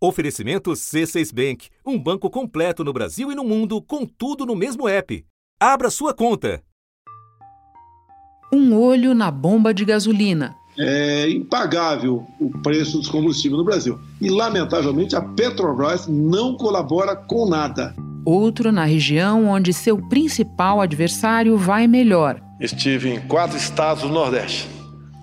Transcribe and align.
Oferecimento 0.00 0.70
C6 0.70 1.34
Bank, 1.34 1.68
um 1.84 1.98
banco 1.98 2.30
completo 2.30 2.84
no 2.84 2.92
Brasil 2.92 3.32
e 3.32 3.34
no 3.34 3.42
mundo, 3.42 3.82
com 3.82 4.06
tudo 4.06 4.46
no 4.46 4.54
mesmo 4.54 4.88
app. 4.88 5.24
Abra 5.58 5.90
sua 5.90 6.14
conta. 6.14 6.62
Um 8.52 8.78
olho 8.78 9.12
na 9.12 9.28
bomba 9.28 9.74
de 9.74 9.84
gasolina. 9.84 10.54
É 10.78 11.28
impagável 11.28 12.24
o 12.40 12.48
preço 12.62 12.98
dos 12.98 13.08
combustíveis 13.08 13.58
no 13.58 13.64
Brasil. 13.64 13.98
E, 14.20 14.30
lamentavelmente, 14.30 15.16
a 15.16 15.20
Petrobras 15.20 16.06
não 16.06 16.56
colabora 16.56 17.16
com 17.16 17.48
nada. 17.48 17.92
Outro 18.24 18.70
na 18.70 18.84
região 18.84 19.48
onde 19.48 19.72
seu 19.72 19.98
principal 20.08 20.80
adversário 20.80 21.58
vai 21.58 21.88
melhor. 21.88 22.40
Estive 22.60 23.10
em 23.10 23.20
quatro 23.26 23.56
estados 23.56 24.04
do 24.04 24.08
Nordeste. 24.08 24.68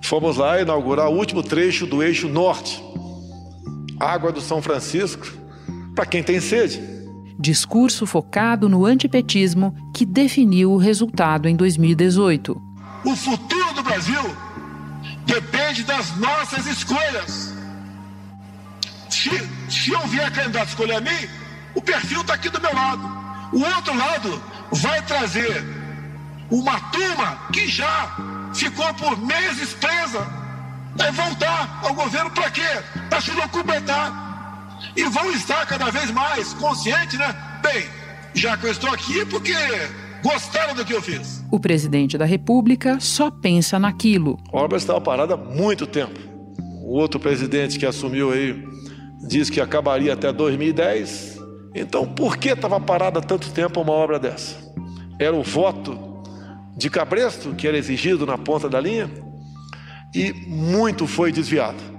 Fomos 0.03 0.35
lá 0.35 0.61
inaugurar 0.61 1.09
o 1.09 1.17
último 1.17 1.41
trecho 1.41 1.87
do 1.87 2.03
eixo 2.03 2.27
norte 2.27 2.83
água 3.99 4.31
do 4.31 4.41
São 4.41 4.61
Francisco 4.61 5.27
para 5.95 6.05
quem 6.05 6.21
tem 6.21 6.39
sede. 6.39 6.81
Discurso 7.37 8.05
focado 8.05 8.69
no 8.69 8.85
antipetismo 8.85 9.75
que 9.93 10.05
definiu 10.05 10.71
o 10.71 10.77
resultado 10.77 11.47
em 11.47 11.55
2018. 11.55 12.61
O 13.05 13.15
futuro 13.15 13.73
do 13.73 13.83
Brasil 13.83 14.21
depende 15.25 15.83
das 15.83 16.15
nossas 16.17 16.65
escolhas. 16.65 17.53
Se, 19.09 19.29
se 19.69 19.91
eu 19.91 19.99
vier 20.07 20.31
candidato 20.31 20.69
escolher 20.69 20.95
a 20.95 21.01
mim, 21.01 21.27
o 21.73 21.81
perfil 21.81 22.21
está 22.21 22.33
aqui 22.33 22.49
do 22.49 22.61
meu 22.61 22.73
lado. 22.73 23.03
O 23.51 23.59
outro 23.59 23.95
lado 23.97 24.41
vai 24.71 25.01
trazer 25.05 25.63
uma 26.49 26.79
turma 26.91 27.39
que 27.51 27.67
já 27.67 28.15
ficou 28.53 28.93
por 28.95 29.17
meses 29.17 29.73
presa 29.73 30.44
é 30.99 31.11
voltar 31.11 31.81
ao 31.83 31.93
governo 31.93 32.31
para 32.31 32.49
quê? 32.51 32.61
Para 33.09 33.21
se 33.21 33.31
documentar. 33.31 34.77
E 34.95 35.03
vão 35.05 35.31
estar 35.31 35.65
cada 35.65 35.91
vez 35.91 36.11
mais 36.11 36.53
conscientes, 36.53 37.17
né? 37.17 37.35
Bem, 37.61 37.85
já 38.33 38.57
que 38.57 38.65
eu 38.65 38.71
estou 38.71 38.89
aqui, 38.91 39.21
é 39.21 39.25
porque 39.25 39.53
gostaram 40.23 40.73
do 40.75 40.85
que 40.85 40.93
eu 40.93 41.01
fiz. 41.01 41.43
O 41.51 41.59
presidente 41.59 42.17
da 42.17 42.25
República 42.25 42.99
só 42.99 43.29
pensa 43.29 43.77
naquilo. 43.77 44.39
A 44.51 44.57
obra 44.57 44.77
estava 44.77 44.99
parada 45.01 45.33
há 45.33 45.37
muito 45.37 45.85
tempo. 45.85 46.19
O 46.83 46.93
outro 46.97 47.19
presidente 47.19 47.79
que 47.79 47.85
assumiu 47.85 48.31
aí 48.31 48.63
disse 49.27 49.51
que 49.51 49.59
acabaria 49.59 50.13
até 50.13 50.31
2010. 50.31 51.39
Então, 51.73 52.07
por 52.07 52.37
que 52.37 52.49
estava 52.49 52.79
parada 52.79 53.21
tanto 53.21 53.51
tempo 53.51 53.81
uma 53.81 53.91
obra 53.91 54.19
dessa? 54.19 54.55
Era 55.19 55.35
o 55.35 55.43
voto 55.43 55.97
de 56.77 56.89
cabresto 56.89 57.53
que 57.53 57.67
era 57.67 57.77
exigido 57.77 58.25
na 58.25 58.37
ponta 58.37 58.69
da 58.69 58.79
linha? 58.79 59.09
E 60.15 60.33
muito 60.47 61.05
foi 61.05 61.31
desviado 61.31 61.94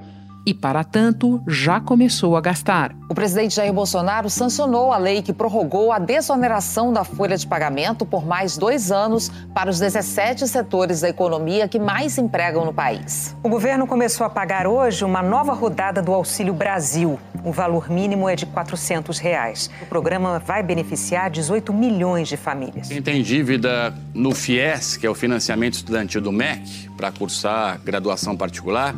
e, 0.46 0.54
para 0.54 0.84
tanto, 0.84 1.42
já 1.48 1.80
começou 1.80 2.36
a 2.36 2.40
gastar. 2.40 2.94
O 3.10 3.14
presidente 3.14 3.56
Jair 3.56 3.72
Bolsonaro 3.72 4.30
sancionou 4.30 4.92
a 4.92 4.96
lei 4.96 5.20
que 5.20 5.32
prorrogou 5.32 5.90
a 5.90 5.98
desoneração 5.98 6.92
da 6.92 7.02
folha 7.02 7.36
de 7.36 7.44
pagamento 7.44 8.06
por 8.06 8.24
mais 8.24 8.56
dois 8.56 8.92
anos 8.92 9.28
para 9.52 9.68
os 9.68 9.80
17 9.80 10.46
setores 10.46 11.00
da 11.00 11.08
economia 11.08 11.66
que 11.66 11.80
mais 11.80 12.16
empregam 12.16 12.64
no 12.64 12.72
país. 12.72 13.36
O 13.42 13.48
governo 13.48 13.88
começou 13.88 14.24
a 14.24 14.30
pagar 14.30 14.68
hoje 14.68 15.04
uma 15.04 15.20
nova 15.20 15.52
rodada 15.52 16.00
do 16.00 16.14
Auxílio 16.14 16.54
Brasil. 16.54 17.18
O 17.44 17.50
valor 17.50 17.90
mínimo 17.90 18.28
é 18.28 18.36
de 18.36 18.46
400 18.46 19.18
reais. 19.18 19.68
O 19.82 19.86
programa 19.86 20.38
vai 20.38 20.62
beneficiar 20.62 21.28
18 21.30 21.72
milhões 21.72 22.28
de 22.28 22.36
famílias. 22.36 22.88
Quem 22.88 23.02
tem 23.02 23.22
dívida 23.22 23.92
no 24.14 24.32
FIES, 24.32 24.96
que 24.96 25.06
é 25.06 25.10
o 25.10 25.14
financiamento 25.14 25.74
estudantil 25.74 26.20
do 26.20 26.30
MEC, 26.30 26.88
para 26.96 27.10
cursar 27.10 27.80
graduação 27.84 28.36
particular, 28.36 28.94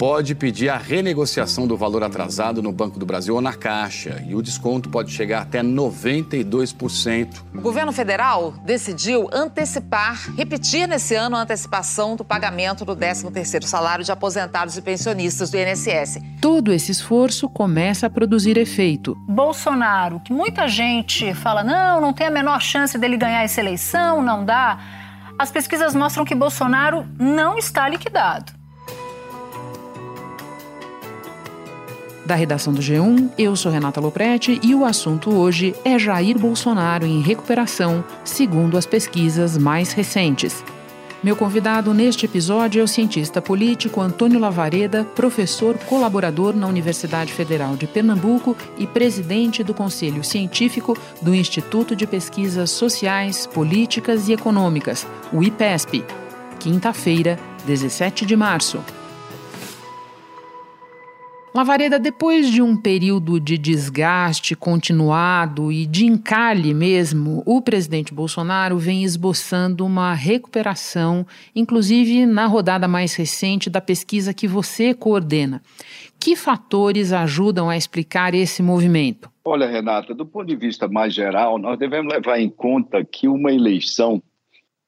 pode 0.00 0.34
pedir 0.34 0.70
a 0.70 0.78
renegociação 0.78 1.66
do 1.66 1.76
valor 1.76 2.02
atrasado 2.02 2.62
no 2.62 2.72
Banco 2.72 2.98
do 2.98 3.04
Brasil 3.04 3.34
ou 3.34 3.42
na 3.42 3.52
Caixa. 3.52 4.24
E 4.26 4.34
o 4.34 4.40
desconto 4.40 4.88
pode 4.88 5.12
chegar 5.12 5.42
até 5.42 5.62
92%. 5.62 7.42
O 7.54 7.60
governo 7.60 7.92
federal 7.92 8.54
decidiu 8.64 9.28
antecipar, 9.30 10.34
repetir 10.34 10.88
nesse 10.88 11.14
ano 11.14 11.36
a 11.36 11.42
antecipação 11.42 12.16
do 12.16 12.24
pagamento 12.24 12.82
do 12.82 12.96
13º 12.96 13.64
salário 13.64 14.02
de 14.02 14.10
aposentados 14.10 14.74
e 14.74 14.80
pensionistas 14.80 15.50
do 15.50 15.58
INSS. 15.58 16.18
Todo 16.40 16.72
esse 16.72 16.90
esforço 16.90 17.46
começa 17.46 18.06
a 18.06 18.10
produzir 18.10 18.56
efeito. 18.56 19.14
Bolsonaro, 19.28 20.18
que 20.20 20.32
muita 20.32 20.66
gente 20.66 21.34
fala, 21.34 21.62
não, 21.62 22.00
não 22.00 22.14
tem 22.14 22.28
a 22.28 22.30
menor 22.30 22.62
chance 22.62 22.96
dele 22.96 23.18
ganhar 23.18 23.42
essa 23.42 23.60
eleição, 23.60 24.22
não 24.22 24.46
dá. 24.46 24.78
As 25.38 25.50
pesquisas 25.50 25.94
mostram 25.94 26.24
que 26.24 26.34
Bolsonaro 26.34 27.06
não 27.18 27.58
está 27.58 27.86
liquidado. 27.86 28.59
Da 32.30 32.36
redação 32.36 32.72
do 32.72 32.80
G1, 32.80 33.28
eu 33.36 33.56
sou 33.56 33.72
Renata 33.72 34.00
Loprete 34.00 34.60
e 34.62 34.72
o 34.72 34.84
assunto 34.84 35.34
hoje 35.34 35.74
é 35.84 35.98
Jair 35.98 36.38
Bolsonaro 36.38 37.04
em 37.04 37.20
recuperação, 37.20 38.04
segundo 38.22 38.78
as 38.78 38.86
pesquisas 38.86 39.58
mais 39.58 39.92
recentes. 39.92 40.64
Meu 41.24 41.34
convidado 41.34 41.92
neste 41.92 42.26
episódio 42.26 42.80
é 42.80 42.84
o 42.84 42.86
cientista 42.86 43.42
político 43.42 44.00
Antônio 44.00 44.38
Lavareda, 44.38 45.02
professor 45.02 45.76
colaborador 45.76 46.54
na 46.54 46.68
Universidade 46.68 47.32
Federal 47.32 47.74
de 47.74 47.88
Pernambuco 47.88 48.56
e 48.78 48.86
presidente 48.86 49.64
do 49.64 49.74
Conselho 49.74 50.22
Científico 50.22 50.96
do 51.20 51.34
Instituto 51.34 51.96
de 51.96 52.06
Pesquisas 52.06 52.70
Sociais, 52.70 53.44
Políticas 53.44 54.28
e 54.28 54.34
Econômicas, 54.34 55.04
o 55.32 55.42
IPESP. 55.42 56.04
Quinta-feira, 56.60 57.40
17 57.66 58.24
de 58.24 58.36
março. 58.36 58.80
Lavareda, 61.52 61.98
depois 61.98 62.48
de 62.48 62.62
um 62.62 62.76
período 62.76 63.40
de 63.40 63.58
desgaste 63.58 64.54
continuado 64.54 65.72
e 65.72 65.84
de 65.84 66.06
encalhe 66.06 66.72
mesmo, 66.72 67.42
o 67.44 67.60
presidente 67.60 68.14
Bolsonaro 68.14 68.78
vem 68.78 69.02
esboçando 69.02 69.84
uma 69.84 70.14
recuperação, 70.14 71.26
inclusive 71.54 72.24
na 72.24 72.46
rodada 72.46 72.86
mais 72.86 73.16
recente 73.16 73.68
da 73.68 73.80
pesquisa 73.80 74.32
que 74.32 74.46
você 74.46 74.94
coordena. 74.94 75.60
Que 76.20 76.36
fatores 76.36 77.12
ajudam 77.12 77.68
a 77.68 77.76
explicar 77.76 78.32
esse 78.32 78.62
movimento? 78.62 79.28
Olha, 79.44 79.66
Renata, 79.66 80.14
do 80.14 80.24
ponto 80.24 80.46
de 80.46 80.54
vista 80.54 80.86
mais 80.86 81.12
geral, 81.12 81.58
nós 81.58 81.76
devemos 81.76 82.12
levar 82.12 82.38
em 82.38 82.48
conta 82.48 83.04
que 83.04 83.26
uma 83.26 83.52
eleição 83.52 84.22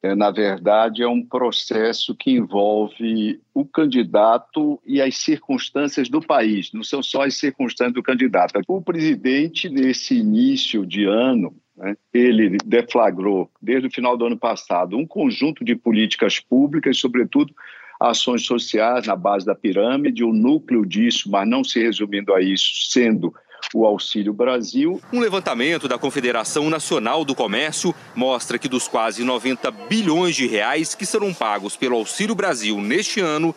é, 0.02 0.16
na 0.16 0.32
verdade, 0.32 1.02
é 1.02 1.08
um 1.08 1.24
processo 1.24 2.14
que 2.14 2.32
envolve 2.32 3.40
o 3.54 3.64
candidato 3.64 4.80
e 4.84 5.00
as 5.00 5.16
circunstâncias 5.16 6.08
do 6.08 6.20
país, 6.20 6.72
não 6.72 6.82
são 6.82 7.00
só 7.00 7.22
as 7.22 7.36
circunstâncias 7.36 7.94
do 7.94 8.02
candidato. 8.02 8.60
O 8.66 8.82
presidente, 8.82 9.68
nesse 9.68 10.16
início 10.16 10.84
de 10.84 11.04
ano, 11.04 11.54
né, 11.76 11.96
ele 12.12 12.56
deflagrou, 12.64 13.48
desde 13.60 13.86
o 13.86 13.92
final 13.92 14.16
do 14.16 14.26
ano 14.26 14.36
passado, 14.36 14.96
um 14.96 15.06
conjunto 15.06 15.64
de 15.64 15.76
políticas 15.76 16.40
públicas, 16.40 16.98
sobretudo 16.98 17.54
ações 18.00 18.44
sociais 18.44 19.06
na 19.06 19.14
base 19.14 19.46
da 19.46 19.54
pirâmide, 19.54 20.24
o 20.24 20.32
núcleo 20.32 20.84
disso, 20.84 21.30
mas 21.30 21.48
não 21.48 21.62
se 21.62 21.80
resumindo 21.80 22.34
a 22.34 22.42
isso, 22.42 22.90
sendo 22.90 23.32
o 23.74 23.86
Auxílio 23.86 24.32
Brasil. 24.32 25.00
Um 25.12 25.20
levantamento 25.20 25.88
da 25.88 25.98
Confederação 25.98 26.68
Nacional 26.68 27.24
do 27.24 27.34
Comércio 27.34 27.94
mostra 28.14 28.58
que 28.58 28.68
dos 28.68 28.88
quase 28.88 29.24
90 29.24 29.70
bilhões 29.70 30.36
de 30.36 30.46
reais 30.46 30.94
que 30.94 31.06
serão 31.06 31.32
pagos 31.32 31.76
pelo 31.76 31.96
Auxílio 31.96 32.34
Brasil 32.34 32.80
neste 32.80 33.20
ano, 33.20 33.54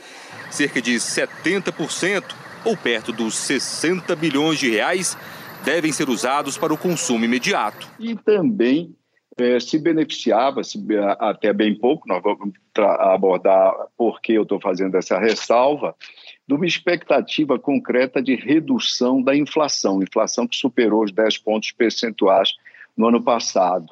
cerca 0.50 0.82
de 0.82 0.96
70% 0.96 2.24
ou 2.64 2.76
perto 2.76 3.12
dos 3.12 3.36
60 3.36 4.16
bilhões 4.16 4.60
de 4.60 4.70
reais 4.70 5.18
devem 5.64 5.92
ser 5.92 6.10
usados 6.10 6.58
para 6.58 6.74
o 6.74 6.78
consumo 6.78 7.26
imediato. 7.26 7.88
E 8.00 8.16
também 8.16 8.96
é, 9.38 9.60
se 9.60 9.78
beneficiava, 9.78 10.64
se, 10.64 10.80
até 11.20 11.52
bem 11.52 11.76
pouco, 11.78 12.08
nós 12.08 12.22
vamos 12.22 12.54
abordar 12.78 13.74
por 13.98 14.22
que 14.22 14.34
eu 14.34 14.44
estou 14.44 14.60
fazendo 14.62 14.96
essa 14.96 15.20
ressalva, 15.20 15.96
de 16.48 16.54
uma 16.54 16.66
expectativa 16.66 17.58
concreta 17.58 18.22
de 18.22 18.36
redução 18.36 19.22
da 19.22 19.36
inflação, 19.36 20.02
inflação 20.02 20.48
que 20.48 20.56
superou 20.56 21.04
os 21.04 21.12
10 21.12 21.40
pontos 21.40 21.72
percentuais 21.72 22.50
no 22.96 23.08
ano 23.08 23.22
passado. 23.22 23.88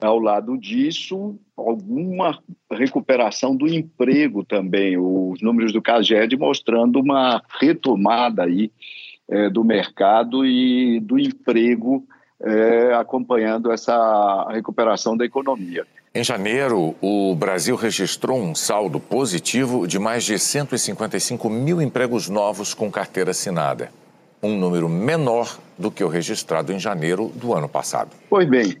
Ao 0.00 0.18
lado 0.18 0.58
disso, 0.58 1.38
alguma 1.56 2.38
recuperação 2.70 3.56
do 3.56 3.66
emprego 3.66 4.44
também, 4.44 4.98
os 4.98 5.40
números 5.40 5.72
do 5.72 5.80
CAGED 5.80 6.36
mostrando 6.36 7.00
uma 7.00 7.42
retomada 7.60 8.44
aí 8.44 8.70
é, 9.28 9.48
do 9.48 9.64
mercado 9.64 10.44
e 10.44 11.00
do 11.00 11.18
emprego 11.18 12.06
é, 12.40 12.92
acompanhando 12.94 13.72
essa 13.72 14.46
recuperação 14.50 15.16
da 15.16 15.24
economia. 15.24 15.86
Em 16.16 16.24
janeiro, 16.24 16.94
o 17.02 17.34
Brasil 17.34 17.76
registrou 17.76 18.38
um 18.38 18.54
saldo 18.54 18.98
positivo 18.98 19.86
de 19.86 19.98
mais 19.98 20.24
de 20.24 20.38
155 20.38 21.50
mil 21.50 21.82
empregos 21.82 22.26
novos 22.26 22.72
com 22.72 22.90
carteira 22.90 23.32
assinada. 23.32 23.90
Um 24.42 24.58
número 24.58 24.88
menor 24.88 25.58
do 25.78 25.90
que 25.90 26.02
o 26.02 26.08
registrado 26.08 26.72
em 26.72 26.78
janeiro 26.78 27.30
do 27.34 27.52
ano 27.52 27.68
passado. 27.68 28.12
Pois 28.30 28.48
bem, 28.48 28.78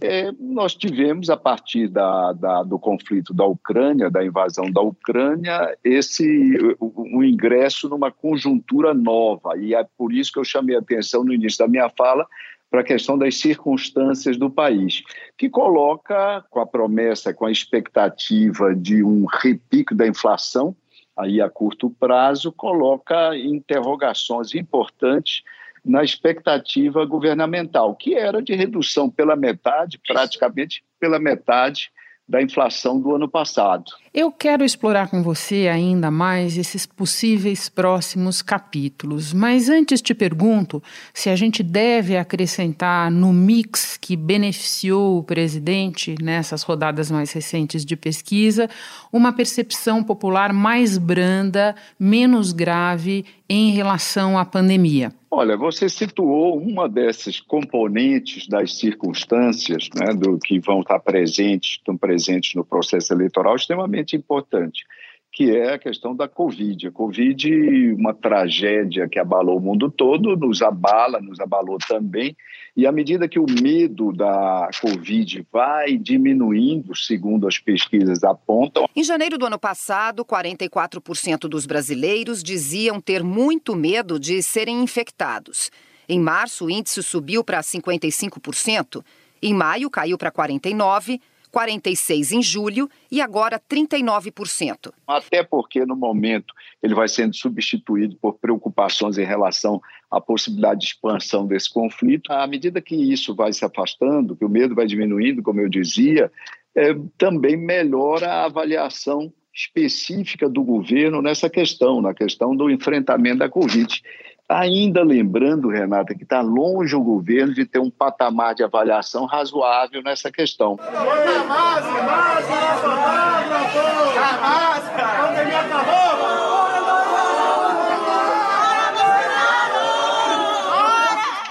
É, 0.00 0.30
nós 0.40 0.76
tivemos, 0.76 1.28
a 1.28 1.36
partir 1.36 1.88
da, 1.88 2.32
da, 2.32 2.62
do 2.62 2.78
conflito 2.78 3.34
da 3.34 3.44
Ucrânia, 3.44 4.08
da 4.08 4.24
invasão 4.24 4.70
da 4.70 4.80
Ucrânia, 4.80 5.76
esse 5.84 6.56
o, 6.78 7.22
ingresso 7.22 7.88
numa 7.88 8.10
conjuntura 8.10 8.94
nova. 8.94 9.58
E 9.58 9.74
é 9.74 9.84
por 9.98 10.10
isso 10.12 10.32
que 10.32 10.38
eu 10.38 10.44
chamei 10.44 10.76
a 10.76 10.78
atenção 10.78 11.22
no 11.22 11.34
início 11.34 11.58
da 11.58 11.68
minha 11.68 11.90
fala 11.90 12.26
para 12.70 12.80
a 12.80 12.84
questão 12.84 13.16
das 13.16 13.36
circunstâncias 13.36 14.36
do 14.36 14.50
país, 14.50 15.02
que 15.36 15.48
coloca, 15.48 16.44
com 16.50 16.60
a 16.60 16.66
promessa, 16.66 17.32
com 17.32 17.46
a 17.46 17.52
expectativa 17.52 18.74
de 18.74 19.02
um 19.02 19.24
repique 19.24 19.94
da 19.94 20.06
inflação, 20.06 20.76
aí 21.16 21.40
a 21.40 21.48
curto 21.48 21.90
prazo, 21.90 22.52
coloca 22.52 23.36
interrogações 23.36 24.54
importantes 24.54 25.42
na 25.84 26.04
expectativa 26.04 27.04
governamental, 27.06 27.94
que 27.94 28.14
era 28.14 28.42
de 28.42 28.54
redução 28.54 29.08
pela 29.08 29.34
metade, 29.34 29.98
praticamente 30.06 30.84
pela 31.00 31.18
metade 31.18 31.90
da 32.28 32.42
inflação 32.42 33.00
do 33.00 33.14
ano 33.14 33.26
passado. 33.26 33.90
Eu 34.12 34.30
quero 34.30 34.64
explorar 34.64 35.08
com 35.08 35.22
você 35.22 35.68
ainda 35.68 36.10
mais 36.10 36.58
esses 36.58 36.84
possíveis 36.84 37.68
próximos 37.68 38.42
capítulos, 38.42 39.32
mas 39.32 39.68
antes 39.70 40.02
te 40.02 40.12
pergunto 40.12 40.82
se 41.14 41.30
a 41.30 41.36
gente 41.36 41.62
deve 41.62 42.16
acrescentar 42.16 43.10
no 43.10 43.32
mix 43.32 43.96
que 43.96 44.14
beneficiou 44.14 45.18
o 45.18 45.22
presidente 45.22 46.14
nessas 46.20 46.62
rodadas 46.62 47.10
mais 47.10 47.32
recentes 47.32 47.84
de 47.84 47.96
pesquisa 47.96 48.68
uma 49.10 49.32
percepção 49.32 50.04
popular 50.04 50.52
mais 50.52 50.98
branda, 50.98 51.74
menos 51.98 52.52
grave 52.52 53.24
em 53.48 53.70
relação 53.70 54.36
à 54.38 54.44
pandemia. 54.44 55.12
Olha, 55.30 55.56
você 55.56 55.88
situou 55.88 56.58
uma 56.58 56.88
dessas 56.88 57.40
componentes 57.40 58.46
das 58.46 58.78
circunstâncias 58.78 59.88
né, 59.94 60.12
do 60.14 60.38
que 60.38 60.58
vão 60.58 60.80
estar 60.80 60.98
presentes, 61.00 61.72
estão 61.72 61.96
presentes 61.96 62.54
no 62.54 62.64
processo 62.64 63.12
eleitoral, 63.12 63.56
extremamente 63.56 64.16
importante, 64.16 64.84
que 65.32 65.54
é 65.54 65.74
a 65.74 65.78
questão 65.78 66.16
da 66.16 66.26
Covid. 66.26 66.88
A 66.88 66.90
Covid, 66.92 67.92
uma 67.92 68.14
tragédia 68.14 69.08
que 69.08 69.18
abalou 69.18 69.58
o 69.58 69.60
mundo 69.60 69.90
todo, 69.90 70.36
nos 70.36 70.62
abala, 70.62 71.20
nos 71.20 71.38
abalou 71.38 71.78
também, 71.78 72.36
e 72.76 72.86
à 72.86 72.92
medida 72.92 73.28
que 73.28 73.38
o 73.38 73.46
medo 73.46 74.12
da 74.12 74.70
Covid 74.80 75.46
vai 75.52 75.96
diminuindo, 75.96 76.94
segundo 76.96 77.46
as 77.46 77.58
pesquisas 77.58 78.24
apontam. 78.24 78.88
Em 78.94 79.04
janeiro 79.04 79.36
do 79.36 79.46
ano 79.46 79.58
passado, 79.58 80.24
44% 80.24 81.40
dos 81.48 81.66
brasileiros 81.66 82.42
diziam 82.42 83.00
ter 83.00 83.22
muito 83.22 83.76
medo 83.76 84.18
de 84.18 84.42
serem 84.42 84.82
infectados. 84.82 85.70
Em 86.08 86.18
março, 86.18 86.66
o 86.66 86.70
índice 86.70 87.02
subiu 87.02 87.44
para 87.44 87.60
55%. 87.60 89.04
Em 89.42 89.54
maio, 89.54 89.90
caiu 89.90 90.16
para 90.16 90.32
49%. 90.32 91.20
46 91.50 92.32
em 92.32 92.42
julho 92.42 92.88
e 93.10 93.20
agora 93.20 93.60
39%. 93.60 94.92
Até 95.06 95.42
porque 95.42 95.84
no 95.84 95.96
momento 95.96 96.54
ele 96.82 96.94
vai 96.94 97.08
sendo 97.08 97.34
substituído 97.34 98.16
por 98.16 98.34
preocupações 98.34 99.18
em 99.18 99.24
relação 99.24 99.80
à 100.10 100.20
possibilidade 100.20 100.80
de 100.80 100.86
expansão 100.86 101.46
desse 101.46 101.72
conflito. 101.72 102.32
À 102.32 102.46
medida 102.46 102.80
que 102.80 102.94
isso 102.94 103.34
vai 103.34 103.52
se 103.52 103.64
afastando, 103.64 104.36
que 104.36 104.44
o 104.44 104.48
medo 104.48 104.74
vai 104.74 104.86
diminuindo, 104.86 105.42
como 105.42 105.60
eu 105.60 105.68
dizia, 105.68 106.30
é, 106.74 106.94
também 107.16 107.56
melhora 107.56 108.28
a 108.28 108.44
avaliação 108.44 109.32
específica 109.54 110.48
do 110.48 110.62
governo 110.62 111.20
nessa 111.20 111.50
questão, 111.50 112.00
na 112.00 112.14
questão 112.14 112.54
do 112.54 112.70
enfrentamento 112.70 113.38
da 113.38 113.48
Covid. 113.48 114.02
Ainda 114.48 115.02
lembrando, 115.02 115.68
Renata, 115.68 116.14
que 116.14 116.22
está 116.22 116.40
longe 116.40 116.96
o 116.96 117.02
governo 117.02 117.52
de 117.52 117.66
ter 117.66 117.80
um 117.80 117.90
patamar 117.90 118.54
de 118.54 118.64
avaliação 118.64 119.26
razoável 119.26 120.02
nessa 120.02 120.32
questão. 120.32 120.78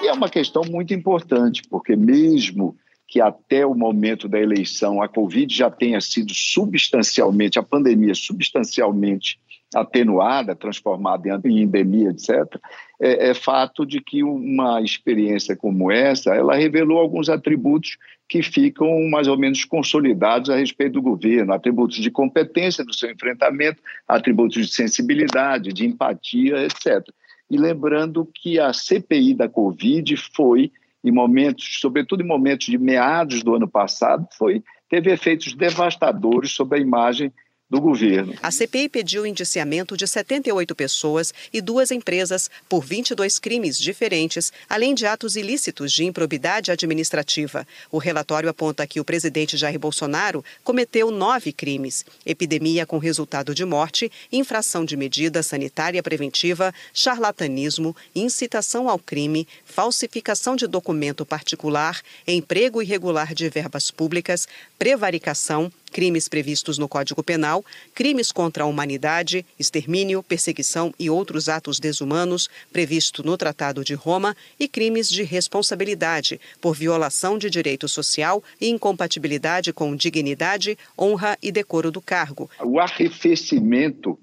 E 0.02 0.08
é 0.08 0.14
uma 0.14 0.28
questão 0.28 0.64
muito 0.68 0.92
importante, 0.92 1.62
porque 1.70 1.96
mesmo 1.96 2.76
que 3.08 3.22
até 3.22 3.64
o 3.64 3.76
momento 3.76 4.28
da 4.28 4.40
eleição 4.40 5.04
a 5.04 5.08
Covid 5.08 5.56
já 5.56 5.70
tenha 5.70 6.02
sido 6.02 6.34
substancialmente, 6.34 7.60
a 7.60 7.64
pandemia 7.64 8.16
substancialmente 8.16 9.40
atenuada, 9.76 10.56
transformada 10.56 11.42
em 11.46 11.62
endemia, 11.62 12.10
etc., 12.10 12.60
é, 13.00 13.30
é, 13.30 13.34
fato 13.34 13.86
de 13.86 14.02
que 14.02 14.24
uma 14.24 14.82
experiência 14.82 15.56
como 15.56 15.92
essa, 15.92 16.34
ela 16.34 16.56
revelou 16.56 16.98
alguns 16.98 17.30
atributos 17.30 17.98
que 18.28 18.42
ficam 18.42 19.08
mais 19.10 19.28
ou 19.28 19.38
menos 19.38 19.64
consolidados 19.66 20.50
a 20.50 20.56
respeito 20.56 20.94
do 20.94 21.02
governo, 21.02 21.54
atributos 21.54 21.98
de 21.98 22.10
competência 22.10 22.84
do 22.84 22.94
seu 22.94 23.12
enfrentamento, 23.12 23.82
atributos 24.08 24.66
de 24.68 24.74
sensibilidade, 24.74 25.74
de 25.74 25.86
empatia, 25.86 26.66
etc. 26.66 27.08
E 27.50 27.58
lembrando 27.58 28.28
que 28.34 28.60
a 28.60 28.74
CPI 28.74 29.34
da 29.34 29.48
Covid 29.48 30.18
foi, 30.18 30.72
em 31.04 31.12
momentos, 31.12 31.80
sobretudo 31.80 32.24
em 32.24 32.28
momentos 32.28 32.68
de 32.68 32.78
meados 32.78 33.44
do 33.44 33.56
ano 33.56 33.68
passado, 33.68 34.28
foi 34.38 34.64
teve 34.90 35.12
efeitos 35.12 35.54
devastadores 35.54 36.52
sobre 36.52 36.80
a 36.80 36.82
imagem 36.82 37.32
do 37.70 37.82
governo. 37.82 38.34
A 38.42 38.50
CPI 38.50 38.88
pediu 38.88 39.26
indiciamento 39.26 39.98
de 39.98 40.08
78 40.08 40.74
pessoas 40.74 41.34
e 41.52 41.60
duas 41.60 41.92
empresas 41.92 42.50
por 42.70 42.84
22 42.84 43.40
crimes 43.40 43.78
diferentes, 43.78 44.54
além 44.70 44.96
de 44.96 45.06
atos 45.06 45.36
ilícitos 45.36 45.92
de 45.92 46.06
improbidade 46.06 46.72
administrativa. 46.72 47.68
O 47.92 47.98
relatório 47.98 48.48
aponta 48.48 48.88
que 48.88 49.02
o 49.02 49.06
presidente 49.06 49.58
Jair 49.58 49.78
Bolsonaro 49.78 50.44
cometeu 50.64 51.12
nove 51.12 51.52
crimes: 51.52 52.06
epidemia 52.26 52.86
com 52.86 52.98
resultado 52.98 53.54
de 53.54 53.66
morte, 53.66 54.10
infração 54.32 54.86
de 54.86 54.96
medida 54.96 55.44
sanitária 55.44 56.02
preventiva, 56.02 56.74
charlatanismo, 56.94 57.94
incitação 58.16 58.88
ao 58.88 58.98
crime, 58.98 59.46
falsificação 59.66 60.56
de 60.56 60.68
documento 60.68 61.26
particular, 61.26 62.02
emprego 62.26 62.82
irregular 62.82 63.34
de 63.34 63.50
verbas 63.50 63.92
públicas, 63.92 64.48
prevaricação, 64.80 65.70
crimes 65.92 66.28
previstos 66.28 66.78
no 66.78 66.88
Código 66.88 67.24
Penal, 67.24 67.64
crimes 67.94 68.32
contra 68.32 68.64
a 68.64 68.68
humanidade, 68.68 69.46
extermínio, 69.60 70.22
perseguição 70.22 70.94
e 71.00 71.10
outros 71.10 71.50
atos 71.50 71.80
desumanos 71.80 72.50
previsto 72.72 73.24
no 73.24 73.38
Tratado 73.38 73.84
de 73.84 73.94
Roma 73.94 74.36
e 74.60 74.68
crimes 74.68 75.10
de 75.10 75.24
responsabilidade 75.24 76.40
por 76.62 76.76
violação 76.76 77.38
de 77.38 77.50
direito 77.50 77.88
social 77.88 78.44
e 78.60 78.70
incompatibilidade 78.70 79.74
com 79.74 79.96
dignidade, 79.96 80.78
honra 80.98 81.38
e 81.42 81.52
decoro 81.52 81.92
do 81.92 82.02
cargo. 82.02 82.50
O 82.64 82.80
arrefecimento 82.80 84.20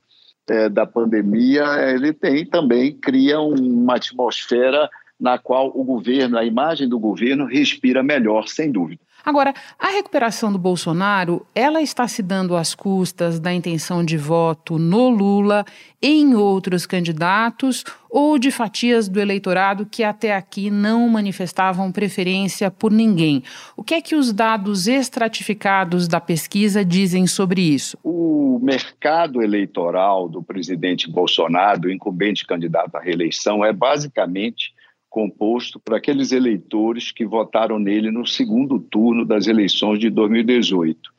é, 0.48 0.68
da 0.68 0.86
pandemia, 0.86 1.64
ele 1.94 2.12
tem 2.12 2.44
também 2.44 2.92
cria 2.92 3.40
uma 3.40 3.96
atmosfera 3.96 4.88
na 5.18 5.38
qual 5.38 5.72
o 5.74 5.84
governo, 5.84 6.36
a 6.36 6.44
imagem 6.44 6.88
do 6.88 6.98
governo 6.98 7.46
respira 7.46 8.02
melhor, 8.02 8.48
sem 8.48 8.70
dúvida. 8.70 9.00
Agora, 9.24 9.54
a 9.78 9.88
recuperação 9.88 10.52
do 10.52 10.58
Bolsonaro, 10.58 11.46
ela 11.54 11.80
está 11.80 12.06
se 12.06 12.22
dando 12.22 12.54
às 12.54 12.74
custas 12.74 13.40
da 13.40 13.54
intenção 13.54 14.04
de 14.04 14.18
voto 14.18 14.78
no 14.78 15.08
Lula, 15.08 15.64
em 16.02 16.34
outros 16.34 16.84
candidatos 16.84 17.84
ou 18.10 18.38
de 18.38 18.50
fatias 18.50 19.08
do 19.08 19.18
eleitorado 19.18 19.86
que 19.90 20.04
até 20.04 20.36
aqui 20.36 20.70
não 20.70 21.08
manifestavam 21.08 21.90
preferência 21.90 22.70
por 22.70 22.92
ninguém. 22.92 23.42
O 23.74 23.82
que 23.82 23.94
é 23.94 24.02
que 24.02 24.14
os 24.14 24.30
dados 24.30 24.86
estratificados 24.86 26.06
da 26.06 26.20
pesquisa 26.20 26.84
dizem 26.84 27.26
sobre 27.26 27.62
isso? 27.62 27.96
O 28.04 28.60
mercado 28.62 29.42
eleitoral 29.42 30.28
do 30.28 30.42
presidente 30.42 31.10
Bolsonaro, 31.10 31.90
incumbente 31.90 32.46
candidato 32.46 32.94
à 32.96 33.00
reeleição, 33.00 33.64
é 33.64 33.72
basicamente 33.72 34.73
composto 35.14 35.78
por 35.78 35.94
aqueles 35.94 36.32
eleitores 36.32 37.12
que 37.12 37.24
votaram 37.24 37.78
nele 37.78 38.10
no 38.10 38.26
segundo 38.26 38.80
turno 38.80 39.24
das 39.24 39.46
eleições 39.46 40.00
de 40.00 40.10
2018. 40.10 41.14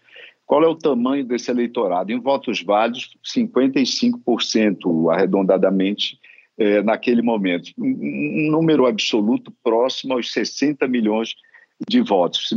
Qual 0.46 0.62
é 0.66 0.68
o 0.68 0.76
tamanho 0.76 1.24
desse 1.24 1.50
eleitorado? 1.50 2.12
Em 2.12 2.20
votos 2.20 2.62
válidos, 2.62 3.16
55% 3.26 5.10
arredondadamente 5.10 6.20
é, 6.58 6.84
naquele 6.84 7.22
momento. 7.22 7.72
Um, 7.78 8.48
um 8.48 8.52
número 8.52 8.86
absoluto 8.86 9.50
próximo 9.64 10.12
aos 10.12 10.34
60 10.34 10.86
milhões 10.90 11.34
de 11.88 12.02
votos, 12.02 12.50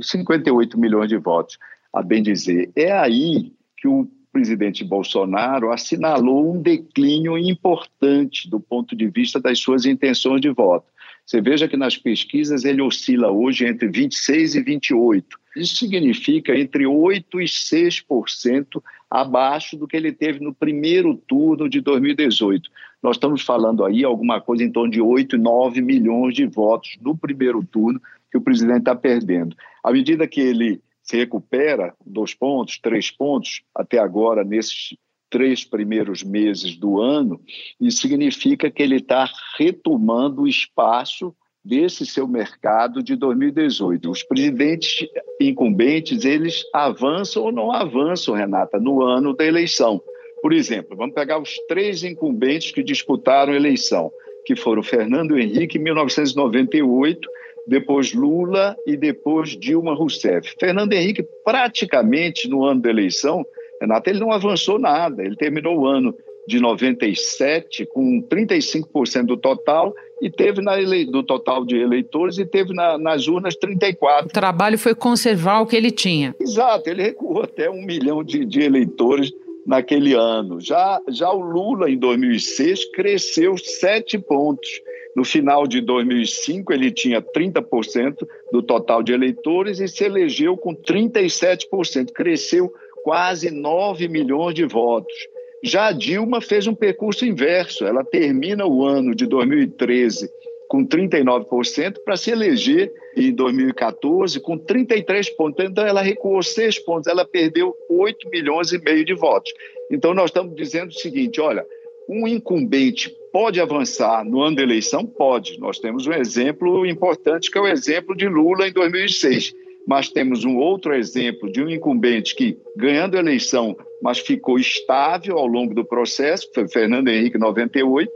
58 0.00 0.78
milhões 0.78 1.08
de 1.08 1.16
votos, 1.16 1.58
a 1.92 2.04
bem 2.04 2.22
dizer. 2.22 2.70
É 2.76 2.92
aí 2.92 3.52
que 3.78 3.88
o 3.88 4.08
presidente 4.34 4.82
Bolsonaro 4.82 5.70
assinalou 5.70 6.52
um 6.52 6.60
declínio 6.60 7.38
importante 7.38 8.50
do 8.50 8.58
ponto 8.58 8.96
de 8.96 9.06
vista 9.06 9.38
das 9.38 9.60
suas 9.60 9.86
intenções 9.86 10.40
de 10.40 10.50
voto. 10.50 10.86
Você 11.24 11.40
veja 11.40 11.68
que 11.68 11.76
nas 11.76 11.96
pesquisas 11.96 12.64
ele 12.64 12.82
oscila 12.82 13.30
hoje 13.30 13.64
entre 13.64 13.88
26% 13.88 14.56
e 14.56 14.64
28%. 14.64 15.24
Isso 15.56 15.76
significa 15.76 16.58
entre 16.58 16.82
8% 16.82 17.24
e 17.34 17.44
6% 17.44 18.82
abaixo 19.08 19.76
do 19.76 19.86
que 19.86 19.96
ele 19.96 20.10
teve 20.10 20.40
no 20.40 20.52
primeiro 20.52 21.14
turno 21.14 21.68
de 21.68 21.80
2018. 21.80 22.68
Nós 23.00 23.14
estamos 23.14 23.42
falando 23.42 23.84
aí 23.84 24.02
alguma 24.02 24.40
coisa 24.40 24.64
em 24.64 24.70
torno 24.70 24.90
de 24.90 25.00
8, 25.00 25.38
9 25.38 25.80
milhões 25.80 26.34
de 26.34 26.44
votos 26.44 26.98
no 27.00 27.16
primeiro 27.16 27.64
turno 27.64 28.02
que 28.32 28.36
o 28.36 28.40
presidente 28.40 28.80
está 28.80 28.96
perdendo. 28.96 29.56
À 29.82 29.92
medida 29.92 30.26
que 30.26 30.40
ele 30.40 30.80
se 31.04 31.18
recupera 31.18 31.94
dois 32.04 32.34
pontos, 32.34 32.78
três 32.78 33.10
pontos, 33.10 33.62
até 33.74 33.98
agora, 33.98 34.42
nesses 34.42 34.96
três 35.30 35.64
primeiros 35.64 36.22
meses 36.22 36.76
do 36.76 37.00
ano, 37.00 37.40
isso 37.80 37.98
significa 37.98 38.70
que 38.70 38.82
ele 38.82 38.96
está 38.96 39.28
retomando 39.58 40.42
o 40.42 40.48
espaço 40.48 41.34
desse 41.62 42.06
seu 42.06 42.26
mercado 42.26 43.02
de 43.02 43.16
2018. 43.16 44.10
Os 44.10 44.22
presidentes 44.22 45.08
incumbentes, 45.40 46.24
eles 46.24 46.62
avançam 46.72 47.42
ou 47.42 47.52
não 47.52 47.72
avançam, 47.72 48.34
Renata, 48.34 48.78
no 48.78 49.02
ano 49.02 49.34
da 49.34 49.44
eleição. 49.44 50.00
Por 50.40 50.52
exemplo, 50.52 50.96
vamos 50.96 51.14
pegar 51.14 51.40
os 51.40 51.54
três 51.68 52.04
incumbentes 52.04 52.70
que 52.70 52.82
disputaram 52.82 53.52
a 53.52 53.56
eleição, 53.56 54.10
que 54.46 54.54
foram 54.54 54.82
Fernando 54.82 55.38
Henrique 55.38 55.78
em 55.78 55.82
1998, 55.82 57.28
depois 57.66 58.12
Lula 58.12 58.76
e 58.86 58.96
depois 58.96 59.50
Dilma 59.50 59.94
Rousseff. 59.94 60.54
Fernando 60.58 60.92
Henrique, 60.92 61.26
praticamente 61.44 62.48
no 62.48 62.64
ano 62.64 62.82
da 62.82 62.90
eleição, 62.90 63.44
Renata, 63.80 64.10
ele 64.10 64.20
não 64.20 64.32
avançou 64.32 64.78
nada. 64.78 65.22
Ele 65.22 65.36
terminou 65.36 65.80
o 65.80 65.86
ano 65.86 66.14
de 66.46 66.60
97 66.60 67.86
com 67.86 68.22
35% 68.22 69.24
do 69.26 69.36
total 69.36 69.94
e 70.20 70.30
teve 70.30 70.60
na 70.60 70.78
ele... 70.78 71.06
do 71.06 71.22
total 71.22 71.64
de 71.64 71.76
eleitores 71.76 72.38
e 72.38 72.44
teve 72.44 72.74
na... 72.74 72.98
nas 72.98 73.26
urnas 73.26 73.56
34. 73.56 74.26
O 74.26 74.32
trabalho 74.32 74.78
foi 74.78 74.94
conservar 74.94 75.60
o 75.60 75.66
que 75.66 75.76
ele 75.76 75.90
tinha. 75.90 76.34
Exato, 76.38 76.88
ele 76.88 77.02
recuou 77.02 77.42
até 77.42 77.70
um 77.70 77.82
milhão 77.82 78.22
de, 78.22 78.44
de 78.44 78.60
eleitores 78.60 79.32
naquele 79.66 80.12
ano. 80.14 80.60
Já, 80.60 81.00
já 81.08 81.30
o 81.32 81.40
Lula, 81.40 81.90
em 81.90 81.98
2006, 81.98 82.90
cresceu 82.92 83.56
sete 83.56 84.18
pontos. 84.18 84.68
No 85.14 85.24
final 85.24 85.66
de 85.66 85.80
2005, 85.80 86.72
ele 86.72 86.90
tinha 86.90 87.22
30% 87.22 88.26
do 88.50 88.62
total 88.62 89.02
de 89.02 89.12
eleitores 89.12 89.78
e 89.78 89.86
se 89.86 90.04
elegeu 90.04 90.56
com 90.56 90.74
37%. 90.74 92.12
Cresceu 92.12 92.72
quase 93.02 93.50
9 93.50 94.08
milhões 94.08 94.54
de 94.54 94.64
votos. 94.64 95.14
Já 95.62 95.86
a 95.86 95.92
Dilma 95.92 96.40
fez 96.40 96.66
um 96.66 96.74
percurso 96.74 97.24
inverso. 97.24 97.86
Ela 97.86 98.04
termina 98.04 98.66
o 98.66 98.84
ano 98.84 99.14
de 99.14 99.26
2013 99.26 100.28
com 100.68 100.84
39% 100.84 101.98
para 102.04 102.16
se 102.16 102.30
eleger 102.30 102.92
em 103.16 103.32
2014 103.32 104.40
com 104.40 104.58
33 104.58 105.30
pontos. 105.30 105.64
Então 105.64 105.86
ela 105.86 106.02
recuou 106.02 106.42
6 106.42 106.80
pontos, 106.80 107.06
ela 107.06 107.24
perdeu 107.24 107.74
8 107.88 108.28
milhões 108.28 108.72
e 108.72 108.78
meio 108.78 109.04
de 109.04 109.14
votos. 109.14 109.52
Então 109.90 110.12
nós 110.12 110.30
estamos 110.30 110.56
dizendo 110.56 110.90
o 110.90 110.94
seguinte, 110.94 111.40
olha, 111.40 111.64
um 112.08 112.26
incumbente 112.26 113.14
pode 113.34 113.60
avançar 113.60 114.24
no 114.24 114.40
ano 114.40 114.54
da 114.54 114.62
eleição? 114.62 115.04
Pode. 115.04 115.58
Nós 115.58 115.80
temos 115.80 116.06
um 116.06 116.12
exemplo 116.12 116.86
importante 116.86 117.50
que 117.50 117.58
é 117.58 117.60
o 117.60 117.66
exemplo 117.66 118.16
de 118.16 118.28
Lula 118.28 118.68
em 118.68 118.72
2006 118.72 119.52
mas 119.86 120.08
temos 120.08 120.46
um 120.46 120.56
outro 120.56 120.94
exemplo 120.94 121.52
de 121.52 121.62
um 121.62 121.68
incumbente 121.68 122.34
que, 122.34 122.56
ganhando 122.74 123.18
a 123.18 123.20
eleição, 123.20 123.76
mas 124.02 124.18
ficou 124.18 124.58
estável 124.58 125.36
ao 125.36 125.46
longo 125.46 125.74
do 125.74 125.84
processo, 125.84 126.48
foi 126.54 126.66
Fernando 126.66 127.08
Henrique, 127.08 127.36
98, 127.36 128.10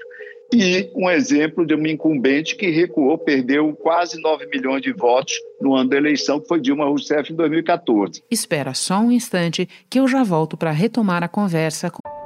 e 0.54 0.90
um 0.94 1.10
exemplo 1.10 1.66
de 1.66 1.74
um 1.74 1.86
incumbente 1.86 2.56
que 2.56 2.70
recuou, 2.70 3.18
perdeu 3.18 3.70
quase 3.74 4.18
9 4.18 4.46
milhões 4.46 4.80
de 4.80 4.94
votos 4.94 5.34
no 5.60 5.74
ano 5.74 5.90
da 5.90 5.98
eleição, 5.98 6.40
que 6.40 6.48
foi 6.48 6.58
Dilma 6.58 6.86
Rousseff 6.86 7.30
em 7.30 7.36
2014. 7.36 8.22
Espera 8.30 8.72
só 8.72 8.98
um 9.00 9.12
instante 9.12 9.68
que 9.90 10.00
eu 10.00 10.08
já 10.08 10.22
volto 10.22 10.56
para 10.56 10.70
retomar 10.70 11.22
a 11.22 11.28
conversa. 11.28 11.90
Com 11.90 12.07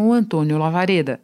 O 0.00 0.12
Antônio 0.12 0.58
Lavareda. 0.58 1.20